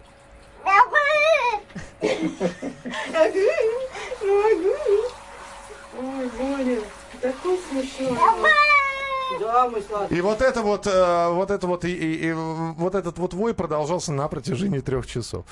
И 10.10 10.22
вот 10.22 10.42
это 10.42 10.62
вот, 10.62 10.88
э, 10.88 11.30
вот 11.30 11.52
это 11.52 11.68
вот, 11.68 11.86
и, 11.86 11.94
и, 11.94 12.30
и 12.30 12.34
вот 12.34 12.96
этот 12.96 13.18
вот 13.18 13.34
вой 13.34 13.54
продолжался 13.54 14.12
на 14.12 14.28
протяжении 14.28 14.80
трех 14.80 15.08
часов. 15.08 15.46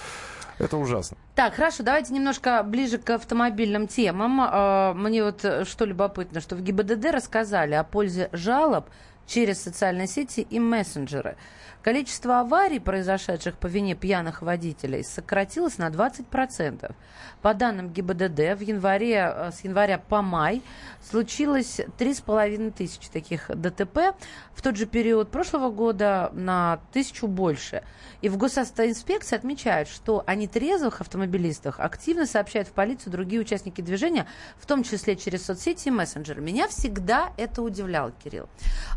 Это 0.58 0.76
ужасно. 0.76 1.18
Так, 1.36 1.56
хорошо, 1.56 1.84
давайте 1.84 2.14
немножко 2.14 2.62
ближе 2.64 2.98
к 2.98 3.10
автомобильным 3.12 3.88
темам. 3.88 4.42
Э, 4.42 4.94
мне 4.94 5.24
вот 5.24 5.46
э, 5.46 5.64
что 5.64 5.86
любопытно, 5.86 6.42
что 6.42 6.56
в 6.56 6.62
ГИБДД 6.62 7.06
рассказали 7.12 7.76
о 7.76 7.84
пользе 7.84 8.30
жалоб 8.34 8.90
через 9.30 9.62
социальные 9.62 10.08
сети 10.08 10.42
и 10.50 10.60
мессенджеры. 10.60 11.38
Количество 11.84 12.42
аварий, 12.42 12.80
произошедших 12.80 13.56
по 13.56 13.68
вине 13.68 13.96
пьяных 13.96 14.42
водителей, 14.42 15.02
сократилось 15.02 15.78
на 15.78 15.88
20%. 15.88 16.94
По 17.42 17.54
данным 17.54 17.90
ГИБДД, 17.90 18.58
в 18.58 18.60
январе, 18.60 19.34
э, 19.34 19.52
с 19.54 19.64
января 19.64 19.98
по 19.98 20.22
май 20.22 20.62
случилось 21.10 21.80
3,5 21.98 22.72
тысячи 22.72 23.10
таких 23.10 23.50
ДТП. 23.56 24.14
В 24.54 24.62
тот 24.62 24.76
же 24.76 24.86
период 24.86 25.32
прошлого 25.32 25.72
года 25.72 26.32
на 26.34 26.82
тысячу 26.92 27.28
больше. 27.28 27.84
И 28.22 28.28
в 28.28 28.36
госавтоинспекции 28.36 29.38
отмечают, 29.38 29.88
что 29.88 30.24
о 30.28 30.36
нетрезвых 30.36 31.00
автомобилистах 31.00 31.80
активно 31.80 32.26
сообщают 32.26 32.68
в 32.68 32.72
полицию 32.72 33.14
другие 33.14 33.42
участники 33.42 33.80
движения, 33.80 34.28
в 34.58 34.66
том 34.66 34.84
числе 34.84 35.16
через 35.16 35.46
соцсети 35.46 35.88
и 35.88 35.92
мессенджеры. 35.92 36.42
Меня 36.42 36.68
всегда 36.68 37.32
это 37.38 37.62
удивляло, 37.62 38.12
Кирилл. 38.22 38.50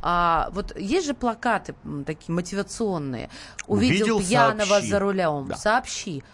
А, 0.03 0.22
вот 0.53 0.77
есть 0.79 1.07
же 1.07 1.15
плакаты 1.15 1.75
такие 2.07 2.33
мотивационные. 2.35 3.31
Увидел, 3.67 4.17
Увидел 4.17 4.21
пьяного 4.21 4.67
сообщи. 4.69 4.91
за 4.91 4.99
рулем. 4.99 5.47
Да. 5.49 5.57
Сообщи. 5.57 6.25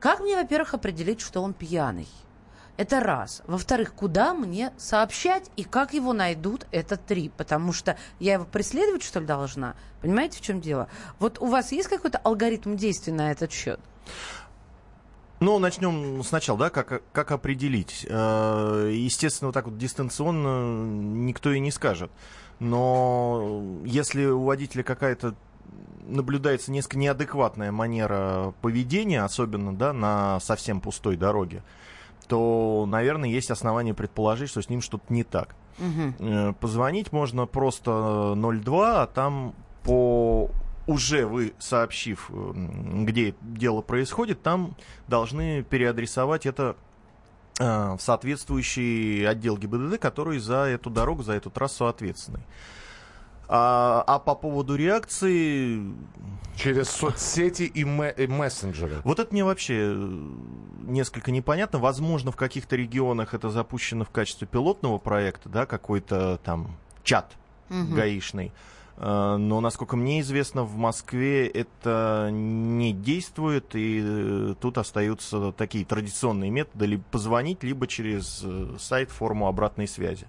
Как 0.00 0.20
мне, 0.20 0.36
во-первых, 0.36 0.74
определить, 0.74 1.20
что 1.20 1.42
он 1.42 1.52
пьяный? 1.52 2.08
Это 2.76 3.00
раз. 3.00 3.42
Во-вторых, 3.46 3.94
куда 3.94 4.34
мне 4.34 4.72
сообщать 4.76 5.50
и 5.56 5.64
как 5.64 5.94
его 5.94 6.12
найдут, 6.12 6.66
это 6.72 6.96
три. 6.96 7.30
Потому 7.30 7.72
что 7.72 7.96
я 8.20 8.34
его 8.34 8.44
преследовать, 8.44 9.02
что 9.02 9.20
ли, 9.20 9.26
должна? 9.26 9.74
Понимаете, 10.02 10.38
в 10.38 10.42
чем 10.42 10.60
дело? 10.60 10.88
Вот 11.18 11.40
у 11.40 11.46
вас 11.46 11.72
есть 11.72 11.88
какой-то 11.88 12.18
алгоритм 12.18 12.76
действий 12.76 13.12
на 13.14 13.30
этот 13.30 13.50
счет? 13.50 13.80
Ну, 15.40 15.58
начнем 15.58 16.22
сначала, 16.22 16.58
да, 16.58 16.70
как, 16.70 17.02
как 17.12 17.30
определить. 17.30 18.06
Э, 18.08 18.90
естественно, 18.92 19.48
вот 19.48 19.54
так 19.54 19.66
вот 19.66 19.76
дистанционно 19.76 20.86
никто 21.26 21.52
и 21.52 21.60
не 21.60 21.70
скажет. 21.70 22.10
Но 22.58 23.62
если 23.84 24.26
у 24.26 24.42
водителя 24.42 24.82
какая-то 24.82 25.34
наблюдается 26.06 26.70
несколько 26.70 26.98
неадекватная 26.98 27.72
манера 27.72 28.54
поведения, 28.62 29.22
особенно 29.22 29.74
да, 29.74 29.92
на 29.92 30.40
совсем 30.40 30.80
пустой 30.80 31.16
дороге, 31.16 31.62
то, 32.28 32.86
наверное, 32.88 33.28
есть 33.28 33.50
основания 33.50 33.94
предположить, 33.94 34.50
что 34.50 34.62
с 34.62 34.68
ним 34.68 34.80
что-то 34.80 35.12
не 35.12 35.24
так. 35.24 35.54
Угу. 35.78 36.54
Позвонить 36.60 37.12
можно 37.12 37.46
просто 37.46 38.34
02, 38.36 39.02
а 39.02 39.06
там 39.06 39.54
по 39.82 40.50
уже 40.86 41.26
вы 41.26 41.52
сообщив, 41.58 42.30
где 42.30 43.34
дело 43.40 43.82
происходит, 43.82 44.42
там 44.42 44.76
должны 45.08 45.62
переадресовать 45.62 46.46
это 46.46 46.76
в 47.58 47.98
соответствующий 48.00 49.26
отдел 49.26 49.56
ГИБДД, 49.56 49.98
который 49.98 50.38
за 50.38 50.64
эту 50.64 50.90
дорогу, 50.90 51.22
за 51.22 51.32
эту 51.32 51.50
трассу 51.50 51.86
ответственный. 51.86 52.42
А, 53.48 54.02
а 54.06 54.18
по 54.18 54.34
поводу 54.34 54.74
реакции... 54.76 55.80
Через 56.56 56.88
соцсети 56.88 57.64
и, 57.64 57.80
и 57.82 58.26
мессенджеры. 58.26 58.96
Вот 59.04 59.20
это 59.20 59.32
мне 59.32 59.44
вообще 59.44 59.92
э, 59.92 60.18
несколько 60.84 61.30
непонятно. 61.30 61.78
Возможно, 61.78 62.32
в 62.32 62.36
каких-то 62.36 62.76
регионах 62.76 63.34
это 63.34 63.50
запущено 63.50 64.04
в 64.04 64.10
качестве 64.10 64.46
пилотного 64.46 64.98
проекта, 64.98 65.48
да, 65.48 65.66
какой-то 65.66 66.40
там 66.42 66.76
чат 67.04 67.36
угу. 67.68 67.94
гаишный. 67.94 68.52
Э, 68.96 69.36
но, 69.36 69.60
насколько 69.60 69.96
мне 69.96 70.20
известно, 70.20 70.64
в 70.64 70.76
Москве 70.76 71.46
это 71.46 72.28
не 72.32 72.92
действует, 72.92 73.74
и 73.74 74.00
э, 74.02 74.54
тут 74.60 74.78
остаются 74.78 75.52
такие 75.52 75.84
традиционные 75.84 76.50
методы, 76.50 76.86
либо 76.86 77.02
позвонить, 77.10 77.62
либо 77.62 77.86
через 77.86 78.44
сайт 78.78 79.10
форму 79.10 79.48
обратной 79.48 79.88
связи 79.88 80.26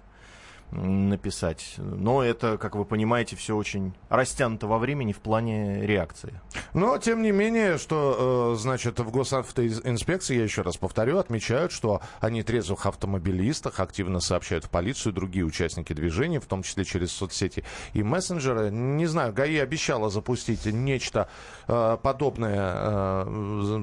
написать. 0.70 1.74
Но 1.78 2.22
это, 2.22 2.58
как 2.58 2.74
вы 2.76 2.84
понимаете, 2.84 3.36
все 3.36 3.56
очень 3.56 3.94
растянуто 4.08 4.66
во 4.66 4.78
времени 4.78 5.12
в 5.12 5.18
плане 5.18 5.86
реакции. 5.86 6.40
Но, 6.74 6.98
тем 6.98 7.22
не 7.22 7.32
менее, 7.32 7.78
что, 7.78 8.52
э, 8.54 8.60
значит, 8.60 9.00
в 9.00 9.10
госавтоинспекции, 9.10 10.36
я 10.36 10.42
еще 10.42 10.62
раз 10.62 10.76
повторю, 10.76 11.18
отмечают, 11.18 11.72
что 11.72 12.02
о 12.20 12.30
нетрезвых 12.30 12.86
автомобилистах 12.86 13.80
активно 13.80 14.20
сообщают 14.20 14.64
в 14.64 14.70
полицию 14.70 15.12
другие 15.12 15.44
участники 15.44 15.92
движения, 15.92 16.40
в 16.40 16.46
том 16.46 16.62
числе 16.62 16.84
через 16.84 17.12
соцсети 17.12 17.64
и 17.94 18.02
мессенджеры. 18.02 18.70
Не 18.70 19.06
знаю, 19.06 19.32
ГАИ 19.32 19.58
обещала 19.58 20.10
запустить 20.10 20.66
нечто 20.66 21.28
э, 21.66 21.96
подобное, 22.02 22.72
э, 22.76 23.82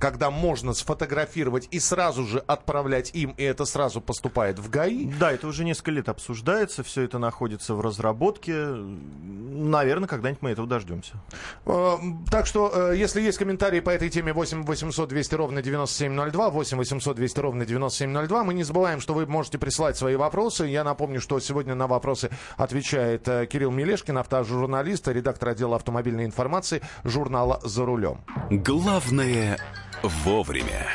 когда 0.00 0.30
можно 0.30 0.72
сфотографировать 0.72 1.68
и 1.70 1.78
сразу 1.78 2.24
же 2.24 2.38
отправлять 2.40 3.10
им, 3.14 3.32
и 3.36 3.42
это 3.42 3.64
сразу 3.64 4.00
поступает 4.00 4.58
в 4.58 4.70
ГАИ. 4.70 5.12
Да, 5.18 5.32
это 5.32 5.46
уже 5.46 5.64
несколько 5.64 5.97
лет 5.98 6.08
обсуждается, 6.08 6.82
все 6.82 7.02
это 7.02 7.18
находится 7.18 7.74
в 7.74 7.80
разработке. 7.80 8.54
Наверное, 8.54 10.08
когда-нибудь 10.08 10.42
мы 10.42 10.50
этого 10.50 10.66
дождемся. 10.66 11.14
Э, 11.66 11.96
так 12.30 12.46
что, 12.46 12.72
э, 12.92 12.96
если 12.96 13.20
есть 13.20 13.38
комментарии 13.38 13.80
по 13.80 13.90
этой 13.90 14.08
теме, 14.08 14.32
8 14.32 14.64
800 14.64 15.08
200 15.08 15.34
ровно 15.34 15.62
9702, 15.62 16.50
8 16.50 16.76
800 16.78 17.16
200 17.16 17.40
ровно 17.40 17.66
9702. 17.66 18.44
Мы 18.44 18.54
не 18.54 18.62
забываем, 18.62 19.00
что 19.00 19.14
вы 19.14 19.26
можете 19.26 19.58
присылать 19.58 19.96
свои 19.96 20.16
вопросы. 20.16 20.66
Я 20.66 20.84
напомню, 20.84 21.20
что 21.20 21.38
сегодня 21.40 21.74
на 21.74 21.86
вопросы 21.86 22.30
отвечает 22.56 23.26
э, 23.28 23.46
Кирилл 23.46 23.70
Мелешкин, 23.70 24.18
автожурналист, 24.18 25.08
редактор 25.08 25.50
отдела 25.50 25.76
автомобильной 25.76 26.24
информации 26.24 26.82
журнала 27.04 27.60
«За 27.64 27.84
рулем». 27.84 28.20
Главное 28.50 29.58
вовремя. 30.02 30.86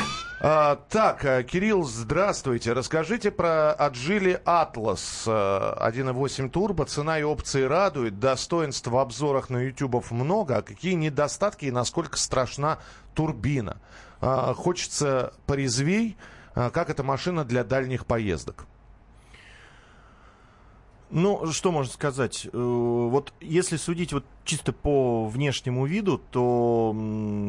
А, 0.45 0.75
так, 0.89 1.23
э, 1.23 1.41
Кирилл, 1.43 1.85
здравствуйте. 1.85 2.73
Расскажите 2.73 3.31
про 3.31 3.71
отжили 3.71 4.41
Атлас 4.43 5.23
1.8 5.25 6.49
турбо. 6.49 6.85
Цена 6.85 7.17
и 7.17 7.23
опции 7.23 7.63
радует. 7.63 8.19
Достоинств 8.19 8.87
в 8.87 8.97
обзорах 8.97 9.49
на 9.49 9.59
YouTube 9.63 10.11
много. 10.11 10.57
А 10.57 10.61
какие 10.61 10.95
недостатки 10.95 11.63
и 11.63 11.71
насколько 11.71 12.17
страшна 12.17 12.79
турбина? 13.13 13.77
А, 14.19 14.53
хочется 14.53 15.31
порезвей. 15.45 16.17
А, 16.55 16.71
как 16.71 16.89
эта 16.89 17.03
машина 17.03 17.45
для 17.45 17.63
дальних 17.63 18.05
поездок? 18.05 18.65
Ну, 21.15 21.45
что 21.51 21.71
можно 21.71 21.93
сказать? 21.93 22.47
Э, 22.51 22.57
вот 22.57 23.33
если 23.39 23.77
судить 23.77 24.13
вот 24.13 24.25
чисто 24.45 24.73
по 24.73 25.27
внешнему 25.27 25.85
виду, 25.85 26.17
то 26.31 26.95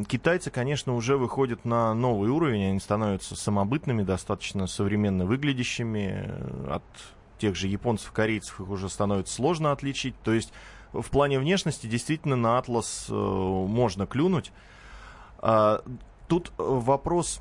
китайцы, 0.07 0.51
конечно, 0.51 0.95
уже 0.95 1.17
выходят 1.17 1.65
на 1.65 1.95
новый 1.95 2.29
уровень. 2.29 2.69
Они 2.69 2.79
становятся 2.79 3.35
самобытными, 3.37 4.03
достаточно 4.03 4.67
современно 4.67 5.25
выглядящими. 5.25 6.31
От 6.71 6.83
тех 7.39 7.57
же 7.57 7.67
японцев, 7.67 8.13
корейцев 8.13 8.61
их 8.61 8.69
уже 8.69 8.91
становится 8.91 9.35
сложно 9.35 9.73
отличить. 9.73 10.15
То 10.23 10.35
есть 10.35 10.53
в 10.93 11.09
плане 11.09 11.39
внешности 11.39 11.87
действительно 11.87 12.37
на 12.37 12.59
Атлас 12.59 13.07
э, 13.09 13.15
можно 13.15 14.07
клюнуть. 14.07 14.53
А, 15.39 15.83
тут 16.29 16.53
вопрос 16.59 17.41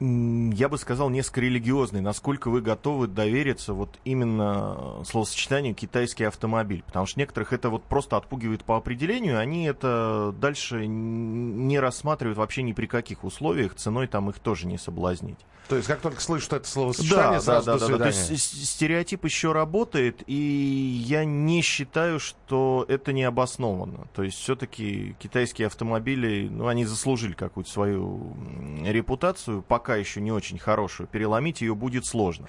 я 0.00 0.68
бы 0.70 0.78
сказал, 0.78 1.10
несколько 1.10 1.42
религиозный. 1.42 2.00
Насколько 2.00 2.48
вы 2.48 2.62
готовы 2.62 3.06
довериться 3.06 3.74
вот 3.74 3.98
именно 4.04 5.02
словосочетанию 5.04 5.74
китайский 5.74 6.24
автомобиль? 6.24 6.82
Потому 6.86 7.06
что 7.06 7.20
некоторых 7.20 7.52
это 7.52 7.68
вот 7.68 7.84
просто 7.84 8.16
отпугивает 8.16 8.64
по 8.64 8.76
определению, 8.76 9.38
они 9.38 9.64
это 9.64 10.34
дальше 10.40 10.86
не 10.86 11.78
рассматривают 11.78 12.38
вообще 12.38 12.62
ни 12.62 12.72
при 12.72 12.86
каких 12.86 13.24
условиях, 13.24 13.74
ценой 13.74 14.06
там 14.06 14.30
их 14.30 14.38
тоже 14.38 14.66
не 14.66 14.78
соблазнить. 14.78 15.38
То 15.70 15.76
есть, 15.76 15.86
как 15.86 16.00
только 16.00 16.20
слышат 16.20 16.52
это 16.54 16.68
словосочетание, 16.68 17.38
да, 17.38 17.40
сразу 17.40 17.66
да, 17.66 17.78
да, 17.78 17.86
да, 17.86 17.92
да. 17.92 17.98
То 17.98 18.32
есть 18.32 18.66
стереотип 18.66 19.24
еще 19.24 19.52
работает, 19.52 20.24
и 20.26 20.34
я 20.34 21.24
не 21.24 21.62
считаю, 21.62 22.18
что 22.18 22.84
это 22.88 23.12
не 23.12 23.22
обоснованно. 23.22 24.08
То 24.12 24.24
есть, 24.24 24.36
все-таки 24.36 25.14
китайские 25.20 25.66
автомобили, 25.66 26.48
ну, 26.50 26.66
они 26.66 26.84
заслужили 26.86 27.34
какую-то 27.34 27.70
свою 27.70 28.34
репутацию, 28.82 29.62
пока 29.62 29.89
еще 29.96 30.20
не 30.20 30.32
очень 30.32 30.58
хорошую. 30.58 31.06
Переломить 31.06 31.60
ее 31.60 31.74
будет 31.74 32.06
сложно. 32.06 32.48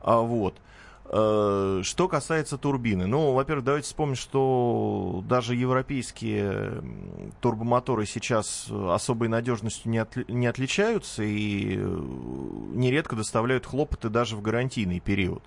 А 0.00 0.20
вот. 0.20 0.60
Э, 1.06 1.80
что 1.82 2.08
касается 2.08 2.56
турбины, 2.56 3.06
ну, 3.06 3.32
во-первых, 3.32 3.64
давайте 3.64 3.86
вспомним, 3.86 4.16
что 4.16 5.22
даже 5.28 5.54
европейские 5.54 6.82
турбомоторы 7.40 8.06
сейчас 8.06 8.68
особой 8.70 9.28
надежностью 9.28 9.90
не, 9.90 9.98
отли- 9.98 10.30
не 10.30 10.46
отличаются 10.46 11.22
и 11.22 11.76
э, 11.76 12.00
нередко 12.74 13.16
доставляют 13.16 13.66
хлопоты 13.66 14.08
даже 14.08 14.34
в 14.34 14.42
гарантийный 14.42 15.00
период. 15.00 15.42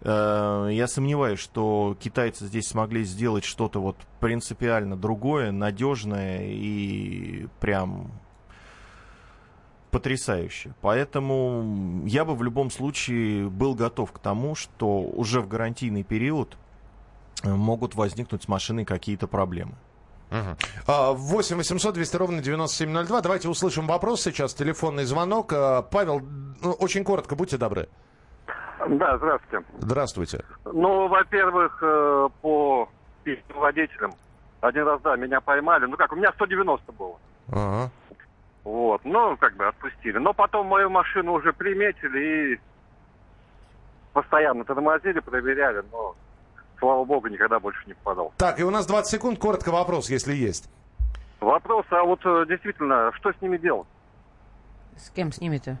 Э, 0.00 0.68
я 0.72 0.88
сомневаюсь, 0.88 1.38
что 1.38 1.96
китайцы 2.00 2.46
здесь 2.46 2.66
смогли 2.66 3.04
сделать 3.04 3.44
что-то 3.44 3.80
вот 3.80 3.96
принципиально 4.18 4.96
другое, 4.96 5.52
надежное 5.52 6.48
и 6.50 7.46
прям 7.60 8.10
потрясающе. 9.90 10.74
Поэтому 10.80 12.02
я 12.06 12.24
бы 12.24 12.34
в 12.34 12.42
любом 12.42 12.70
случае 12.70 13.48
был 13.48 13.74
готов 13.74 14.12
к 14.12 14.18
тому, 14.18 14.54
что 14.54 15.00
уже 15.00 15.40
в 15.40 15.48
гарантийный 15.48 16.02
период 16.02 16.56
э, 17.42 17.50
могут 17.50 17.94
возникнуть 17.94 18.42
с 18.42 18.48
машиной 18.48 18.84
какие-то 18.84 19.26
проблемы. 19.26 19.74
8 20.30 21.56
800 21.56 21.94
200 21.94 22.16
ровно 22.16 22.40
9702. 22.40 23.20
Давайте 23.20 23.48
услышим 23.48 23.86
вопрос 23.86 24.22
сейчас. 24.22 24.54
Телефонный 24.54 25.04
звонок. 25.04 25.52
А, 25.52 25.82
Павел, 25.82 26.20
ну, 26.62 26.72
очень 26.72 27.02
коротко, 27.02 27.34
будьте 27.34 27.56
добры. 27.56 27.88
Да, 28.88 29.18
здравствуйте. 29.18 29.66
Здравствуйте. 29.78 30.44
Ну, 30.64 31.08
во-первых, 31.08 31.82
э, 31.82 32.28
по 32.40 32.88
водителям. 33.54 34.12
Один 34.60 34.86
раз, 34.86 35.00
да, 35.02 35.16
меня 35.16 35.40
поймали. 35.40 35.86
Ну 35.86 35.96
как, 35.96 36.12
у 36.12 36.16
меня 36.16 36.32
190 36.32 36.92
было. 36.92 37.16
Ага. 37.50 37.90
Вот, 38.70 39.04
ну, 39.04 39.36
как 39.36 39.56
бы 39.56 39.66
отпустили. 39.66 40.18
Но 40.18 40.32
потом 40.32 40.68
мою 40.68 40.90
машину 40.90 41.32
уже 41.32 41.52
приметили 41.52 42.54
и 42.54 42.60
постоянно 44.12 44.64
тормозили, 44.64 45.18
проверяли, 45.18 45.82
но, 45.90 46.14
слава 46.78 47.04
богу, 47.04 47.26
никогда 47.26 47.58
больше 47.58 47.82
не 47.86 47.94
попадал. 47.94 48.32
Так, 48.36 48.60
и 48.60 48.62
у 48.62 48.70
нас 48.70 48.86
20 48.86 49.10
секунд, 49.10 49.40
коротко 49.40 49.72
вопрос, 49.72 50.08
если 50.08 50.34
есть. 50.34 50.70
Вопрос, 51.40 51.84
а 51.90 52.04
вот 52.04 52.20
э, 52.24 52.44
действительно, 52.48 53.10
что 53.16 53.32
с 53.32 53.42
ними 53.42 53.56
делать? 53.56 53.88
С 54.96 55.10
кем 55.10 55.32
с 55.32 55.40
ними-то? 55.40 55.76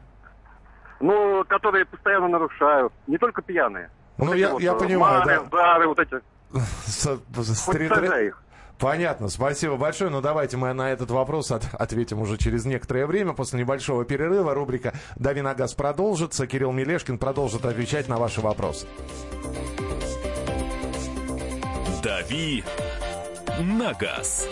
Ну, 0.98 1.44
которые 1.46 1.84
постоянно 1.84 2.26
нарушают, 2.26 2.92
не 3.06 3.18
только 3.18 3.40
пьяные. 3.40 3.88
Ну, 4.18 4.26
вот 4.26 4.34
я, 4.34 4.50
вот, 4.50 4.62
я 4.62 4.74
понимаю, 4.74 5.20
мары, 5.20 5.40
да. 5.42 5.56
Дары, 5.56 5.86
вот 5.86 5.98
эти. 6.00 6.20
Стрит... 7.54 7.92
их. 7.92 8.42
Понятно, 8.80 9.28
спасибо 9.28 9.76
большое. 9.76 10.10
Ну, 10.10 10.22
давайте 10.22 10.56
мы 10.56 10.72
на 10.72 10.90
этот 10.90 11.10
вопрос 11.10 11.50
от, 11.50 11.64
ответим 11.74 12.20
уже 12.20 12.38
через 12.38 12.64
некоторое 12.64 13.06
время, 13.06 13.34
после 13.34 13.60
небольшого 13.60 14.06
перерыва. 14.06 14.54
Рубрика 14.54 14.94
«Дави 15.16 15.42
на 15.42 15.54
газ» 15.54 15.74
продолжится. 15.74 16.46
Кирилл 16.46 16.72
Мелешкин 16.72 17.18
продолжит 17.18 17.66
отвечать 17.66 18.08
на 18.08 18.16
ваши 18.16 18.40
вопросы. 18.40 18.86
«Дави 22.02 22.64
на 23.60 23.92
газ». 23.92 24.48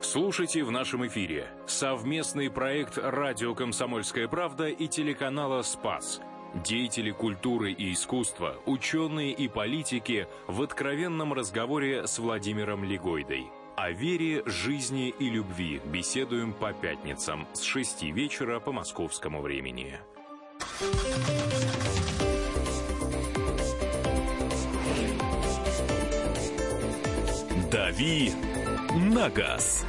Слушайте 0.00 0.64
в 0.64 0.70
нашем 0.70 1.06
эфире 1.08 1.46
совместный 1.66 2.50
проект 2.50 2.96
«Радио 2.96 3.54
Комсомольская 3.54 4.28
правда» 4.28 4.68
и 4.68 4.86
телеканала 4.86 5.62
«Спас». 5.62 6.20
Деятели 6.54 7.12
культуры 7.12 7.72
и 7.72 7.92
искусства, 7.92 8.56
ученые 8.66 9.32
и 9.32 9.46
политики 9.46 10.26
в 10.48 10.62
откровенном 10.62 11.32
разговоре 11.32 12.08
с 12.08 12.18
Владимиром 12.18 12.82
Легойдой. 12.84 13.46
О 13.76 13.92
вере, 13.92 14.42
жизни 14.46 15.14
и 15.16 15.30
любви 15.30 15.80
беседуем 15.84 16.52
по 16.52 16.72
пятницам 16.72 17.46
с 17.52 17.62
6 17.62 18.02
вечера 18.04 18.58
по 18.58 18.72
московскому 18.72 19.40
времени. 19.40 20.00
«Дави 27.70 28.32
на 29.14 29.30
газ». 29.30 29.86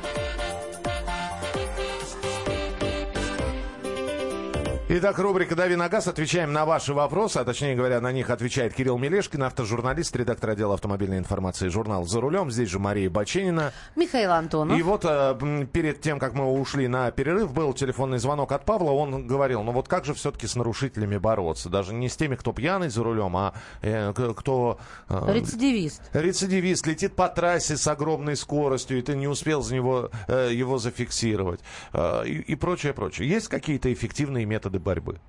Итак, 4.93 5.19
рубрика 5.19 5.55
«Дави 5.55 5.77
на 5.77 5.87
газ». 5.87 6.09
Отвечаем 6.09 6.51
на 6.51 6.65
ваши 6.65 6.93
вопросы, 6.93 7.37
а 7.37 7.45
точнее 7.45 7.75
говоря, 7.75 8.01
на 8.01 8.11
них 8.11 8.29
отвечает 8.29 8.73
Кирилл 8.73 8.97
Мелешкин, 8.97 9.43
автожурналист, 9.43 10.13
редактор 10.17 10.49
отдела 10.49 10.73
автомобильной 10.73 11.17
информации 11.17 11.69
журнал 11.69 12.03
«За 12.03 12.19
рулем». 12.19 12.51
Здесь 12.51 12.67
же 12.67 12.77
Мария 12.77 13.09
Баченина. 13.09 13.71
Михаил 13.95 14.33
Антонов. 14.33 14.77
И 14.77 14.81
вот 14.81 15.05
э, 15.05 15.65
перед 15.71 16.01
тем, 16.01 16.19
как 16.19 16.33
мы 16.33 16.45
ушли 16.45 16.89
на 16.89 17.09
перерыв, 17.11 17.53
был 17.53 17.73
телефонный 17.73 18.17
звонок 18.17 18.51
от 18.51 18.65
Павла. 18.65 18.91
Он 18.91 19.25
говорил, 19.27 19.63
ну 19.63 19.71
вот 19.71 19.87
как 19.87 20.03
же 20.03 20.13
все-таки 20.13 20.45
с 20.45 20.57
нарушителями 20.57 21.15
бороться? 21.15 21.69
Даже 21.69 21.93
не 21.93 22.09
с 22.09 22.17
теми, 22.17 22.35
кто 22.35 22.51
пьяный 22.51 22.89
за 22.89 23.01
рулем, 23.01 23.37
а 23.37 23.53
э, 23.81 24.11
кто... 24.35 24.77
Э, 25.07 25.33
рецидивист. 25.33 26.01
Рецидивист. 26.11 26.85
Летит 26.85 27.15
по 27.15 27.29
трассе 27.29 27.77
с 27.77 27.87
огромной 27.87 28.35
скоростью, 28.35 28.99
и 28.99 29.01
ты 29.01 29.15
не 29.15 29.29
успел 29.29 29.61
за 29.61 29.73
него, 29.73 30.11
э, 30.27 30.49
его 30.51 30.79
зафиксировать. 30.79 31.61
Э, 31.93 32.23
и, 32.25 32.39
и 32.39 32.55
прочее, 32.55 32.91
прочее. 32.91 33.29
Есть 33.29 33.47
какие-то 33.47 33.93
эффективные 33.93 34.43
методы 34.43 34.80
борьбы? 34.81 35.19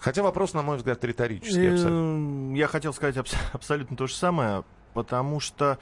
Хотя 0.00 0.22
вопрос, 0.22 0.52
на 0.52 0.62
мой 0.62 0.76
взгляд, 0.76 1.02
риторический. 1.02 1.72
Абсолютно. 1.72 2.54
Я 2.54 2.66
хотел 2.66 2.92
сказать 2.92 3.16
абс- 3.16 3.36
абсолютно 3.52 3.96
то 3.96 4.06
же 4.06 4.14
самое, 4.14 4.64
потому 4.92 5.40
что 5.40 5.78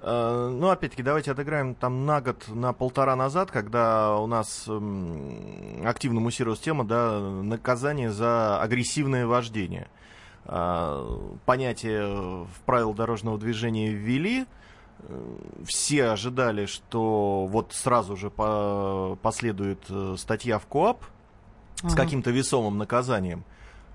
э, 0.00 0.48
ну, 0.58 0.70
опять-таки, 0.70 1.02
давайте 1.02 1.32
отыграем 1.32 1.74
там 1.74 2.06
на 2.06 2.22
год, 2.22 2.44
на 2.48 2.72
полтора 2.72 3.16
назад, 3.16 3.50
когда 3.50 4.16
у 4.16 4.26
нас 4.26 4.64
э, 4.66 5.82
активно 5.84 6.20
муссировалась 6.20 6.60
тема, 6.60 6.84
да, 6.84 7.20
наказание 7.20 8.10
за 8.10 8.60
агрессивное 8.62 9.26
вождение. 9.26 9.88
Э, 10.46 11.18
понятие 11.44 12.06
в 12.44 12.60
правила 12.64 12.94
дорожного 12.94 13.36
движения 13.36 13.90
ввели, 13.90 14.46
все 15.64 16.06
ожидали, 16.06 16.66
что 16.66 17.46
вот 17.46 17.72
сразу 17.72 18.16
же 18.16 18.30
по 18.30 19.18
последует 19.22 19.84
э, 19.88 20.14
статья 20.16 20.58
в 20.58 20.66
КОАП, 20.66 21.04
с 21.82 21.94
каким-то 21.94 22.30
весомым 22.30 22.78
наказанием. 22.78 23.44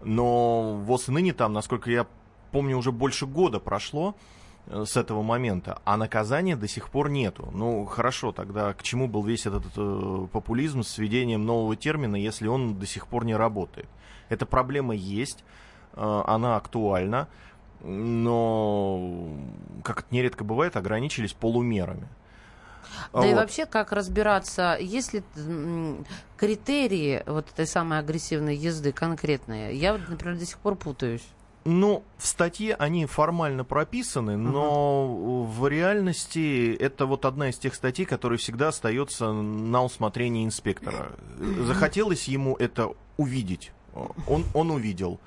Но 0.03 0.75
ВОЗ 0.77 1.09
и 1.09 1.11
ныне 1.11 1.33
там, 1.33 1.53
насколько 1.53 1.91
я 1.91 2.07
помню, 2.51 2.77
уже 2.77 2.91
больше 2.91 3.25
года 3.25 3.59
прошло 3.59 4.15
э, 4.67 4.83
с 4.85 4.97
этого 4.97 5.21
момента, 5.21 5.79
а 5.85 5.97
наказания 5.97 6.55
до 6.55 6.67
сих 6.67 6.89
пор 6.89 7.09
нету. 7.09 7.49
Ну, 7.53 7.85
хорошо, 7.85 8.31
тогда 8.31 8.73
к 8.73 8.83
чему 8.83 9.07
был 9.07 9.23
весь 9.23 9.45
этот 9.45 9.65
э, 9.75 10.27
популизм 10.31 10.83
с 10.83 10.97
введением 10.97 11.45
нового 11.45 11.75
термина, 11.75 12.15
если 12.15 12.47
он 12.47 12.79
до 12.79 12.85
сих 12.85 13.07
пор 13.07 13.25
не 13.25 13.35
работает? 13.35 13.87
Эта 14.29 14.45
проблема 14.45 14.95
есть, 14.95 15.43
э, 15.93 16.23
она 16.25 16.55
актуальна, 16.55 17.27
но, 17.83 19.27
как 19.83 20.01
это 20.01 20.07
нередко 20.13 20.43
бывает, 20.43 20.77
ограничились 20.77 21.33
полумерами. 21.33 22.07
Да 23.13 23.19
вот. 23.19 23.25
и 23.25 23.33
вообще, 23.33 23.65
как 23.65 23.91
разбираться, 23.91 24.77
есть 24.79 25.13
ли 25.13 25.23
критерии 26.37 27.23
вот 27.25 27.49
этой 27.51 27.67
самой 27.67 27.99
агрессивной 27.99 28.55
езды 28.55 28.91
конкретные? 28.91 29.75
Я, 29.75 29.97
например, 30.07 30.37
до 30.37 30.45
сих 30.45 30.57
пор 30.57 30.75
путаюсь. 30.75 31.23
Ну, 31.63 32.03
в 32.17 32.25
статье 32.25 32.73
они 32.73 33.05
формально 33.05 33.63
прописаны, 33.63 34.35
но 34.35 35.05
uh-huh. 35.07 35.45
в 35.45 35.67
реальности 35.67 36.75
это 36.75 37.05
вот 37.05 37.23
одна 37.25 37.49
из 37.49 37.57
тех 37.57 37.75
статей, 37.75 38.05
которая 38.05 38.39
всегда 38.39 38.69
остается 38.69 39.31
на 39.31 39.83
усмотрение 39.83 40.43
инспектора. 40.43 41.11
Захотелось 41.37 42.27
ему 42.27 42.55
это 42.55 42.89
увидеть. 43.17 43.73
Он, 44.27 44.43
он 44.55 44.71
увидел. 44.71 45.19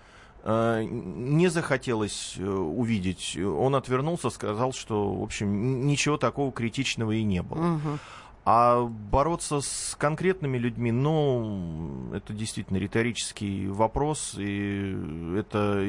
Э, 0.46 0.84
не 0.84 1.48
захотелось 1.48 2.34
э, 2.38 2.46
увидеть. 2.46 3.38
Он 3.38 3.74
отвернулся, 3.74 4.28
сказал, 4.28 4.72
что, 4.72 5.14
в 5.14 5.22
общем, 5.22 5.86
ничего 5.86 6.18
такого 6.18 6.52
критичного 6.52 7.12
и 7.12 7.22
не 7.22 7.42
было. 7.42 7.76
Угу. 7.76 7.98
А 8.44 8.82
бороться 8.84 9.62
с 9.62 9.96
конкретными 9.98 10.58
людьми, 10.58 10.92
ну, 10.92 12.12
это 12.12 12.34
действительно 12.34 12.76
риторический 12.76 13.68
вопрос, 13.68 14.34
и 14.36 14.94
это 15.38 15.82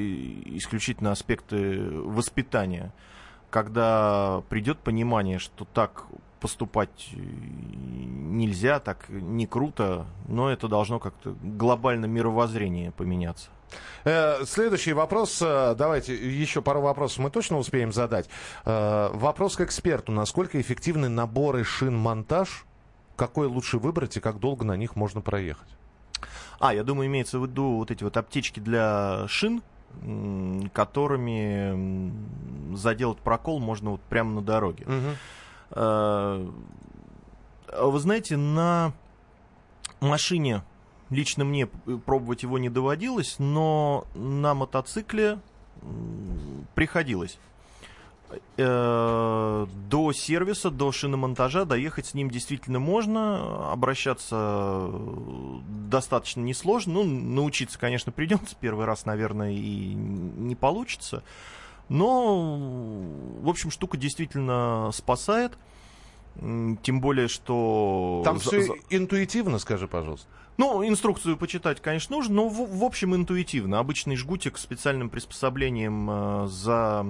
исключительно 0.55 1.11
аспекты 1.11 1.81
воспитания 1.91 2.93
когда 3.55 4.43
придет 4.49 4.79
понимание, 4.79 5.39
что 5.39 5.63
так 5.63 6.07
поступать 6.41 7.09
нельзя, 7.13 8.81
так 8.81 9.07
не 9.07 9.47
круто, 9.47 10.07
но 10.27 10.49
это 10.49 10.67
должно 10.67 10.99
как-то 10.99 11.37
глобально 11.41 12.05
мировоззрение 12.05 12.91
поменяться. 12.91 13.49
Э, 14.05 14.45
следующий 14.45 14.93
вопрос. 14.93 15.41
Э, 15.41 15.73
давайте 15.75 16.13
еще 16.15 16.61
пару 16.61 16.81
вопросов 16.81 17.19
мы 17.19 17.31
точно 17.31 17.57
успеем 17.57 17.91
задать. 17.91 18.29
Э, 18.63 19.09
вопрос 19.13 19.55
к 19.55 19.61
эксперту. 19.61 20.11
Насколько 20.11 20.61
эффективны 20.61 21.09
наборы 21.09 21.63
шин-монтаж? 21.63 22.65
Какой 23.15 23.47
лучше 23.47 23.79
выбрать 23.79 24.17
и 24.17 24.19
как 24.19 24.39
долго 24.39 24.63
на 24.63 24.77
них 24.77 24.95
можно 24.95 25.21
проехать? 25.21 25.67
А, 26.59 26.73
я 26.73 26.83
думаю, 26.83 27.07
имеется 27.07 27.39
в 27.39 27.45
виду 27.45 27.77
вот 27.77 27.89
эти 27.89 28.03
вот 28.03 28.15
аптечки 28.17 28.59
для 28.59 29.25
шин, 29.27 29.63
которыми 30.73 32.11
заделать 32.75 33.19
прокол 33.19 33.59
можно 33.59 33.91
вот 33.91 34.01
прямо 34.01 34.35
на 34.35 34.41
дороге. 34.41 34.85
Угу. 34.85 35.15
Вы 37.91 37.99
знаете, 37.99 38.37
на 38.37 38.93
машине 40.01 40.63
Лично 41.09 41.43
мне 41.43 41.67
пробовать 41.67 42.43
его 42.43 42.57
не 42.57 42.69
доводилось, 42.69 43.35
но 43.37 44.05
на 44.15 44.53
мотоцикле 44.53 45.39
приходилось. 46.73 47.37
Э, 48.57 49.67
до 49.89 50.13
сервиса, 50.13 50.71
до 50.71 50.91
шиномонтажа 50.91 51.65
доехать 51.65 52.07
с 52.07 52.13
ним 52.13 52.29
действительно 52.29 52.79
можно. 52.79 53.71
Обращаться 53.71 54.89
достаточно 55.89 56.41
несложно. 56.41 56.93
Ну, 56.95 57.03
научиться, 57.03 57.77
конечно, 57.77 58.11
придется. 58.11 58.55
Первый 58.59 58.85
раз, 58.85 59.05
наверное, 59.05 59.51
и 59.51 59.93
не 59.93 60.55
получится. 60.55 61.23
Но, 61.87 62.57
в 63.41 63.49
общем, 63.49 63.69
штука 63.69 63.97
действительно 63.97 64.89
спасает. 64.93 65.57
Тем 66.35 66.99
более, 66.99 67.27
что... 67.27 68.21
Там 68.25 68.39
все 68.39 68.65
интуитивно, 68.89 69.59
скажи, 69.59 69.87
пожалуйста. 69.87 70.27
Ну, 70.57 70.87
инструкцию 70.87 71.37
почитать, 71.37 71.81
конечно, 71.81 72.15
нужно, 72.15 72.35
но 72.35 72.47
в, 72.47 72.79
в 72.79 72.83
общем 72.83 73.15
интуитивно. 73.15 73.79
Обычный 73.79 74.15
жгутик 74.15 74.57
с 74.57 74.61
специальным 74.61 75.09
приспособлением 75.09 76.09
э, 76.09 76.47
за 76.47 77.05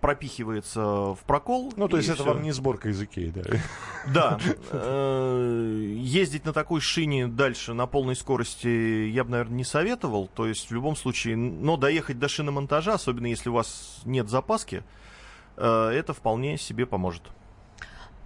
пропихивается 0.00 0.82
в 1.14 1.18
прокол. 1.26 1.72
Ну, 1.76 1.88
то 1.88 1.96
есть 1.96 2.08
это 2.08 2.22
все. 2.22 2.32
вам 2.32 2.42
не 2.42 2.52
сборка 2.52 2.90
из 2.90 3.00
Икеи, 3.02 3.32
да? 3.34 3.42
Да. 4.06 4.38
Э, 4.70 5.94
ездить 5.96 6.44
на 6.44 6.52
такой 6.52 6.80
шине 6.80 7.26
дальше 7.26 7.72
на 7.72 7.86
полной 7.86 8.14
скорости 8.16 9.08
я 9.08 9.24
бы, 9.24 9.30
наверное, 9.30 9.56
не 9.56 9.64
советовал. 9.64 10.28
То 10.28 10.46
есть 10.46 10.68
в 10.68 10.74
любом 10.74 10.96
случае, 10.96 11.36
но 11.36 11.76
доехать 11.76 12.18
до 12.18 12.28
шиномонтажа, 12.28 12.94
особенно 12.94 13.26
если 13.26 13.48
у 13.48 13.54
вас 13.54 14.02
нет 14.04 14.28
запаски, 14.28 14.82
э, 15.56 15.88
это 15.94 16.12
вполне 16.12 16.58
себе 16.58 16.84
поможет. 16.86 17.22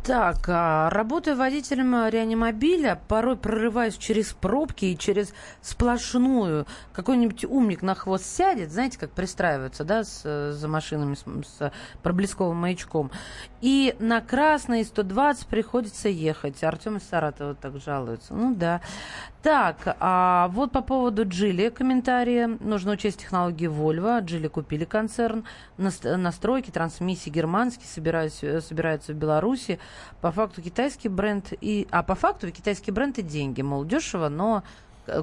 Так, 0.05 0.49
а, 0.49 0.89
работая 0.91 1.35
водителем 1.35 2.09
реанимобиля, 2.09 2.99
порой 3.09 3.37
прорываюсь 3.37 3.97
через 3.97 4.33
пробки 4.33 4.87
и 4.87 4.97
через 4.97 5.35
сплошную. 5.61 6.67
Какой-нибудь 6.95 7.45
умник 7.45 7.83
на 7.83 7.95
хвост 7.95 8.25
сядет, 8.25 8.73
знаете, 8.73 8.99
как 8.99 9.11
пристраиваются, 9.11 9.85
да, 9.85 10.05
с, 10.05 10.53
за 10.53 10.69
машинами 10.69 11.15
с, 11.15 11.25
с 11.47 11.73
проблесковым 12.03 12.57
маячком. 12.57 13.11
И 13.61 13.97
на 13.99 14.21
красный 14.21 14.85
120 14.85 15.47
приходится 15.49 16.09
ехать. 16.09 16.63
Артем 16.63 16.99
из 16.99 17.03
Саратова 17.03 17.55
так 17.55 17.79
жалуется. 17.81 18.35
Ну 18.35 18.55
да. 18.55 18.81
Так, 19.43 19.97
а 19.99 20.49
вот 20.53 20.71
по 20.71 20.81
поводу 20.81 21.27
Джили 21.27 21.69
комментарии. 21.69 22.47
Нужно 22.61 22.93
учесть 22.93 23.21
технологии 23.21 23.69
Volvo. 23.69 24.21
Джили 24.21 24.47
купили 24.47 24.85
концерн. 24.85 25.45
Настройки, 25.77 26.71
трансмиссии 26.71 27.31
германские 27.31 27.87
собираются, 27.87 28.61
собираются 28.61 29.13
в 29.13 29.17
Беларуси. 29.17 29.81
По 30.21 30.31
факту 30.31 30.63
китайский 30.63 31.09
бренд 31.09 31.53
и... 31.61 31.89
А 31.91 32.03
по 32.03 32.15
факту 32.15 32.51
китайский 32.53 32.93
бренд 32.93 33.19
и 33.19 33.23
деньги. 33.23 33.63
Мол, 33.63 33.85
дешево, 33.85 34.29
но 34.29 34.63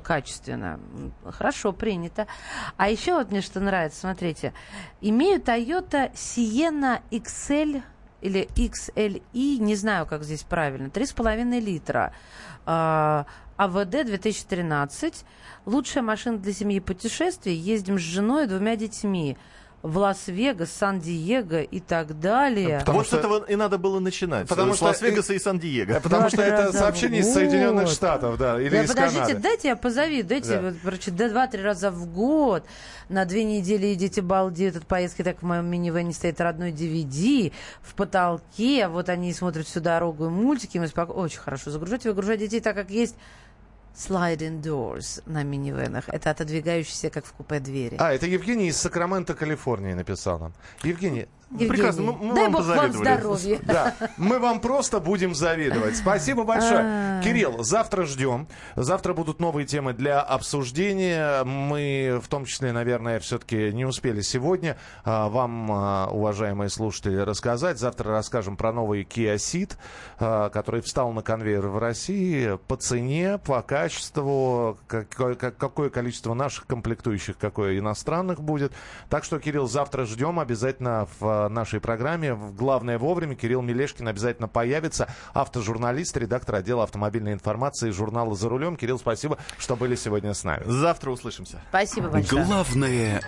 качественно. 0.04 0.80
Хорошо, 1.24 1.72
принято. 1.72 2.28
А 2.76 2.90
еще 2.90 3.14
вот 3.14 3.32
мне 3.32 3.42
что 3.42 3.60
нравится, 3.60 4.00
смотрите. 4.00 4.52
Имею 5.00 5.40
Toyota 5.40 6.12
Sienna 6.14 7.02
XL 7.12 7.84
или 8.26 8.50
XLI, 8.56 9.22
не 9.34 9.76
знаю, 9.76 10.06
как 10.06 10.24
здесь 10.24 10.44
правильно, 10.44 10.88
3,5 10.88 11.60
литра. 11.60 12.12
А, 12.66 13.26
АВД 13.58 14.06
2013. 14.06 15.24
Лучшая 15.66 16.04
машина 16.04 16.38
для 16.38 16.54
семьи 16.54 16.80
путешествий. 16.80 17.56
Ездим 17.56 17.98
с 17.98 18.02
женой 18.02 18.46
и 18.46 18.48
двумя 18.48 18.76
детьми 18.76 19.38
в 19.86 20.00
Лас-Вегас, 20.00 20.72
Сан-Диего 20.72 21.62
и 21.62 21.80
так 21.80 22.20
далее. 22.20 22.80
Потому 22.80 23.00
вот 23.00 23.08
что... 23.08 23.18
с 23.18 23.20
этого 23.20 23.46
и 23.46 23.56
надо 23.56 23.78
было 23.78 24.00
начинать. 24.00 24.48
Потому 24.48 24.74
с 24.74 24.78
что... 24.78 24.86
Лас-Вегаса 24.86 25.34
и 25.34 25.40
Сан-Диего. 25.40 26.00
Потому 26.00 26.30
что 26.30 26.42
это 26.42 26.74
сообщение 26.74 27.22
из 27.22 27.32
Соединенных 27.32 27.88
Штатов, 27.90 28.38
да, 28.38 28.60
или 28.60 28.70
да, 28.70 28.84
из 28.84 28.90
подождите, 28.90 29.22
Канады. 29.22 29.42
дайте 29.42 29.68
я 29.68 29.76
позову, 29.76 30.24
дайте, 30.24 30.60
да. 30.60 30.74
короче, 30.84 31.12
до 31.12 31.30
два-три 31.30 31.62
раза 31.62 31.92
в 31.92 32.08
год, 32.12 32.66
на 33.10 33.26
две 33.26 33.44
недели 33.44 33.94
и 33.94 33.99
дети 33.99 34.22
балдеют 34.22 34.76
от 34.76 34.88
поездки, 34.88 35.24
так 35.24 35.42
в 35.42 35.46
моем 35.46 35.68
минивэне 35.68 36.14
стоит 36.14 36.42
родной 36.42 36.72
DVD 36.72 37.54
в 37.82 37.94
потолке, 37.94 38.88
вот 38.88 39.10
они 39.10 39.34
смотрят 39.34 39.68
всю 39.68 39.82
дорогу 39.82 40.26
и 40.26 40.30
мультики, 40.30 40.80
мы 40.80 40.88
спок... 40.88 41.16
очень 41.16 41.40
хорошо 41.40 41.70
загружать, 41.70 42.06
выгружать 42.06 42.40
детей 42.40 42.60
так, 42.60 42.76
как 42.76 42.90
есть 42.90 43.16
sliding 43.96 44.62
doors 44.62 45.22
на 45.26 45.44
минивенах. 45.44 46.10
Это 46.10 46.32
отодвигающиеся, 46.32 47.10
как 47.10 47.26
в 47.26 47.34
купе 47.34 47.60
двери. 47.60 47.96
А, 48.00 48.14
это 48.14 48.26
Евгений 48.28 48.68
из 48.68 48.78
Сакрамента, 48.78 49.34
Калифорнии 49.34 49.94
написал 49.94 50.40
нам. 50.40 50.54
Евгений, 50.84 51.28
Евгений, 51.56 51.70
Прекрасно, 51.70 52.04
мы, 52.04 52.14
мы 52.14 52.36
дай 52.36 52.44
вам 52.44 52.54
бог 52.54 52.66
вам 52.66 52.92
здоровья. 52.92 53.60
Да, 53.64 53.96
мы 54.18 54.40
вам 54.40 54.60
просто 54.60 55.00
будем 55.00 55.34
завидовать. 55.34 55.96
Спасибо 55.98 56.44
большое. 56.44 56.82
А. 56.82 57.22
Кирилл, 57.24 57.64
завтра 57.64 58.04
ждем. 58.04 58.48
Завтра 58.76 59.14
будут 59.14 59.40
новые 59.40 59.66
темы 59.66 59.94
для 59.94 60.22
обсуждения. 60.22 61.44
Мы, 61.44 62.20
в 62.22 62.28
том 62.28 62.46
числе, 62.46 62.72
наверное, 62.72 63.20
все-таки 63.20 63.72
не 63.72 63.86
успели 63.86 64.22
сегодня 64.22 64.78
а, 65.04 65.30
вам, 65.30 65.72
а, 65.72 66.08
уважаемые 66.12 66.70
слушатели, 66.70 67.18
рассказать. 67.18 67.80
Завтра 67.80 68.12
расскажем 68.12 68.58
про 68.58 68.74
новый 68.74 69.04
Kia 69.04 69.36
Ceed, 69.36 69.76
который 70.50 70.82
встал 70.82 71.12
на 71.12 71.22
конвейер 71.22 71.68
в 71.68 71.78
России 71.78 72.58
по 72.68 72.76
цене, 72.76 73.38
по 73.38 73.62
качеству, 73.62 74.78
какое, 74.88 75.36
какое 75.36 75.90
количество 75.90 76.34
наших 76.34 76.68
комплектующих, 76.68 77.38
какое 77.38 77.80
иностранных 77.80 78.42
будет. 78.42 78.74
Так 79.10 79.24
что, 79.24 79.40
Кирилл, 79.40 79.68
завтра 79.68 80.06
ждем 80.06 80.40
обязательно 80.40 81.08
в 81.20 81.45
нашей 81.50 81.80
программе. 81.80 82.36
Главное 82.36 82.98
вовремя. 82.98 83.36
Кирилл 83.36 83.62
Мелешкин 83.62 84.08
обязательно 84.08 84.48
появится. 84.48 85.08
Автожурналист, 85.34 86.16
редактор 86.18 86.56
отдела 86.56 86.84
автомобильной 86.84 87.34
информации 87.34 87.92
журнала 87.92 88.36
«За 88.36 88.50
рулем». 88.50 88.76
Кирилл, 88.78 89.00
спасибо, 89.00 89.38
что 89.58 89.76
были 89.76 89.96
сегодня 89.96 90.34
с 90.34 90.44
нами. 90.44 90.64
Завтра 90.66 91.12
услышимся. 91.12 91.62
Спасибо 91.70 92.10
большое. 92.10 92.46
Главное 92.46 93.22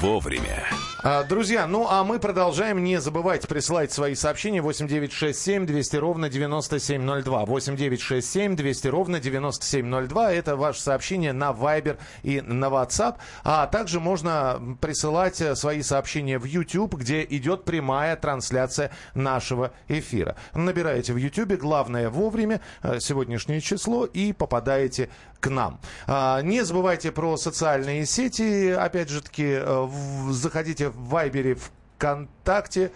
вовремя. 0.00 0.64
А, 1.04 1.22
друзья, 1.22 1.66
ну 1.66 1.86
а 1.88 2.02
мы 2.02 2.18
продолжаем. 2.18 2.82
Не 2.82 3.00
забывайте 3.00 3.46
присылать 3.46 3.92
свои 3.92 4.14
сообщения 4.14 4.60
8967 4.60 5.66
200 5.66 5.96
ровно 5.96 6.28
9702. 6.28 7.44
8967 7.44 8.56
200 8.56 8.88
ровно 8.88 9.20
9702. 9.20 10.32
Это 10.32 10.56
ваше 10.56 10.80
сообщение 10.80 11.32
на 11.32 11.50
Viber 11.50 11.98
и 12.22 12.40
на 12.40 12.66
WhatsApp. 12.66 13.16
А 13.44 13.66
также 13.66 14.00
можно 14.00 14.76
присылать 14.80 15.40
свои 15.56 15.82
сообщения 15.82 16.38
в 16.38 16.44
YouTube, 16.44 16.94
где 16.94 17.22
идет 17.38 17.64
прямая 17.64 18.16
трансляция 18.16 18.90
нашего 19.14 19.72
эфира. 19.88 20.36
Набираете 20.54 21.12
в 21.12 21.16
YouTube 21.16 21.52
«Главное 21.54 22.10
вовремя», 22.10 22.60
э, 22.82 23.00
сегодняшнее 23.00 23.60
число, 23.60 24.04
и 24.04 24.32
попадаете 24.32 25.08
к 25.40 25.48
нам. 25.48 25.80
А, 26.06 26.40
не 26.42 26.62
забывайте 26.62 27.12
про 27.12 27.36
социальные 27.36 28.06
сети. 28.06 28.70
Опять 28.70 29.08
же 29.08 29.22
таки, 29.22 29.58
э, 29.60 29.88
заходите 30.30 30.88
в 30.90 31.08
Вайбере, 31.08 31.56
ВКонтакте. 31.96 32.92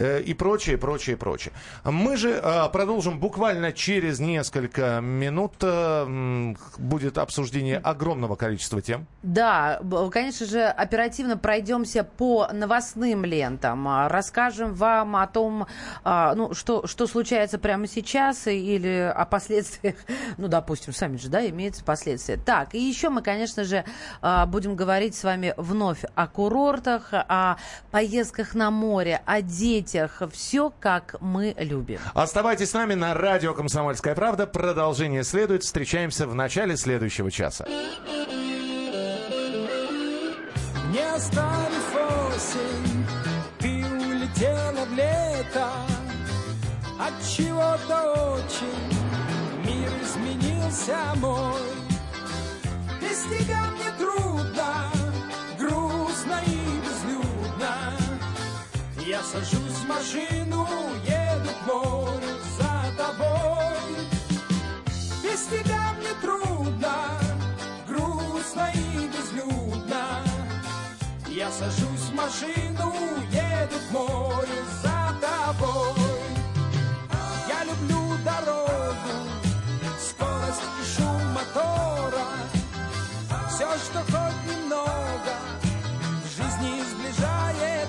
Э, 0.00 0.20
и 0.22 0.32
прочее, 0.32 0.78
прочее, 0.78 1.16
прочее. 1.16 1.52
Мы 1.84 2.16
же 2.16 2.30
э, 2.30 2.68
продолжим 2.72 3.20
буквально 3.20 3.72
через 3.72 4.18
несколько 4.18 5.00
минут. 5.00 5.52
Э, 5.60 6.54
будет 6.78 7.18
обсуждение 7.18 7.76
огромного 7.76 8.34
количества 8.34 8.80
тем. 8.80 9.06
Да, 9.22 9.80
конечно 10.10 10.46
же, 10.46 10.64
оперативно 10.64 11.36
пройдемся 11.36 12.02
по 12.02 12.48
новостным 12.50 13.26
лентам. 13.26 13.86
А, 13.86 14.08
расскажем 14.08 14.72
вам 14.72 15.16
о 15.16 15.26
том, 15.26 15.66
а, 16.02 16.34
ну, 16.34 16.54
что, 16.54 16.86
что 16.86 17.06
случается 17.06 17.58
прямо 17.58 17.86
сейчас 17.86 18.46
или 18.46 19.12
о 19.14 19.24
последствиях. 19.26 19.96
Ну, 20.38 20.48
допустим, 20.48 20.94
сами 20.94 21.16
же, 21.16 21.28
да, 21.28 21.46
имеются 21.46 21.84
последствия. 21.84 22.36
Так, 22.36 22.74
и 22.74 22.78
еще 22.78 23.10
мы, 23.10 23.20
конечно 23.20 23.64
же, 23.64 23.84
будем 24.46 24.74
говорить 24.74 25.14
с 25.14 25.24
вами 25.24 25.54
вновь 25.56 26.04
о 26.14 26.26
курортах, 26.28 27.08
о 27.12 27.56
поездках 27.90 28.54
на 28.54 28.70
море, 28.70 29.20
о 29.26 29.42
детях 29.42 29.89
детях. 29.92 30.22
Все, 30.32 30.72
как 30.80 31.16
мы 31.20 31.54
любим. 31.58 31.98
Оставайтесь 32.14 32.70
с 32.70 32.74
нами 32.74 32.94
на 32.94 33.14
радио 33.14 33.54
«Комсомольская 33.54 34.14
правда». 34.14 34.46
Продолжение 34.46 35.24
следует. 35.24 35.62
Встречаемся 35.62 36.26
в 36.26 36.34
начале 36.34 36.76
следующего 36.76 37.30
часа. 37.30 37.66
Не 40.90 41.08
оставив 41.14 41.94
осень, 42.34 43.06
ты 43.58 43.84
прилетело 43.84 44.84
в 44.86 44.94
лето 44.94 45.68
От 46.98 47.12
чего-то 47.28 48.34
очень 48.34 48.90
Мир 49.64 49.88
изменился 50.02 50.96
мой 51.16 51.60
Без 53.00 53.22
тебя 53.22 53.62
мне 53.70 53.90
трудно 53.98 54.90
Грустно 55.58 56.40
и 56.46 56.58
безлюдно 56.80 57.92
Я 59.06 59.22
сажусь 59.22 59.69
машину 59.90 60.66
Еду 61.04 61.50
к 61.50 61.66
морю 61.66 62.32
за 62.56 62.74
тобой. 62.96 63.76
Без 65.22 65.40
тебя 65.52 65.94
мне 65.98 66.12
трудно 66.22 66.94
Грустно 67.88 68.70
и 68.74 69.08
безлюдно. 69.08 70.04
Я 71.26 71.50
сажусь 71.50 72.06
в 72.10 72.14
машину 72.14 72.94
Еду 73.32 73.78
к 73.88 73.92
морю 73.92 74.60
за 74.82 74.98
тобой. 75.26 76.20
Я 77.48 77.64
люблю 77.64 78.16
дорогу 78.24 79.12
Скорость 79.98 80.68
и 80.80 80.84
шум 80.94 81.22
мотора. 81.32 82.26
Все, 83.48 83.66
что 83.84 83.98
хоть 84.12 84.40
немного 84.46 85.34
В 86.24 86.28
жизни 86.36 86.82
сближает 86.92 87.88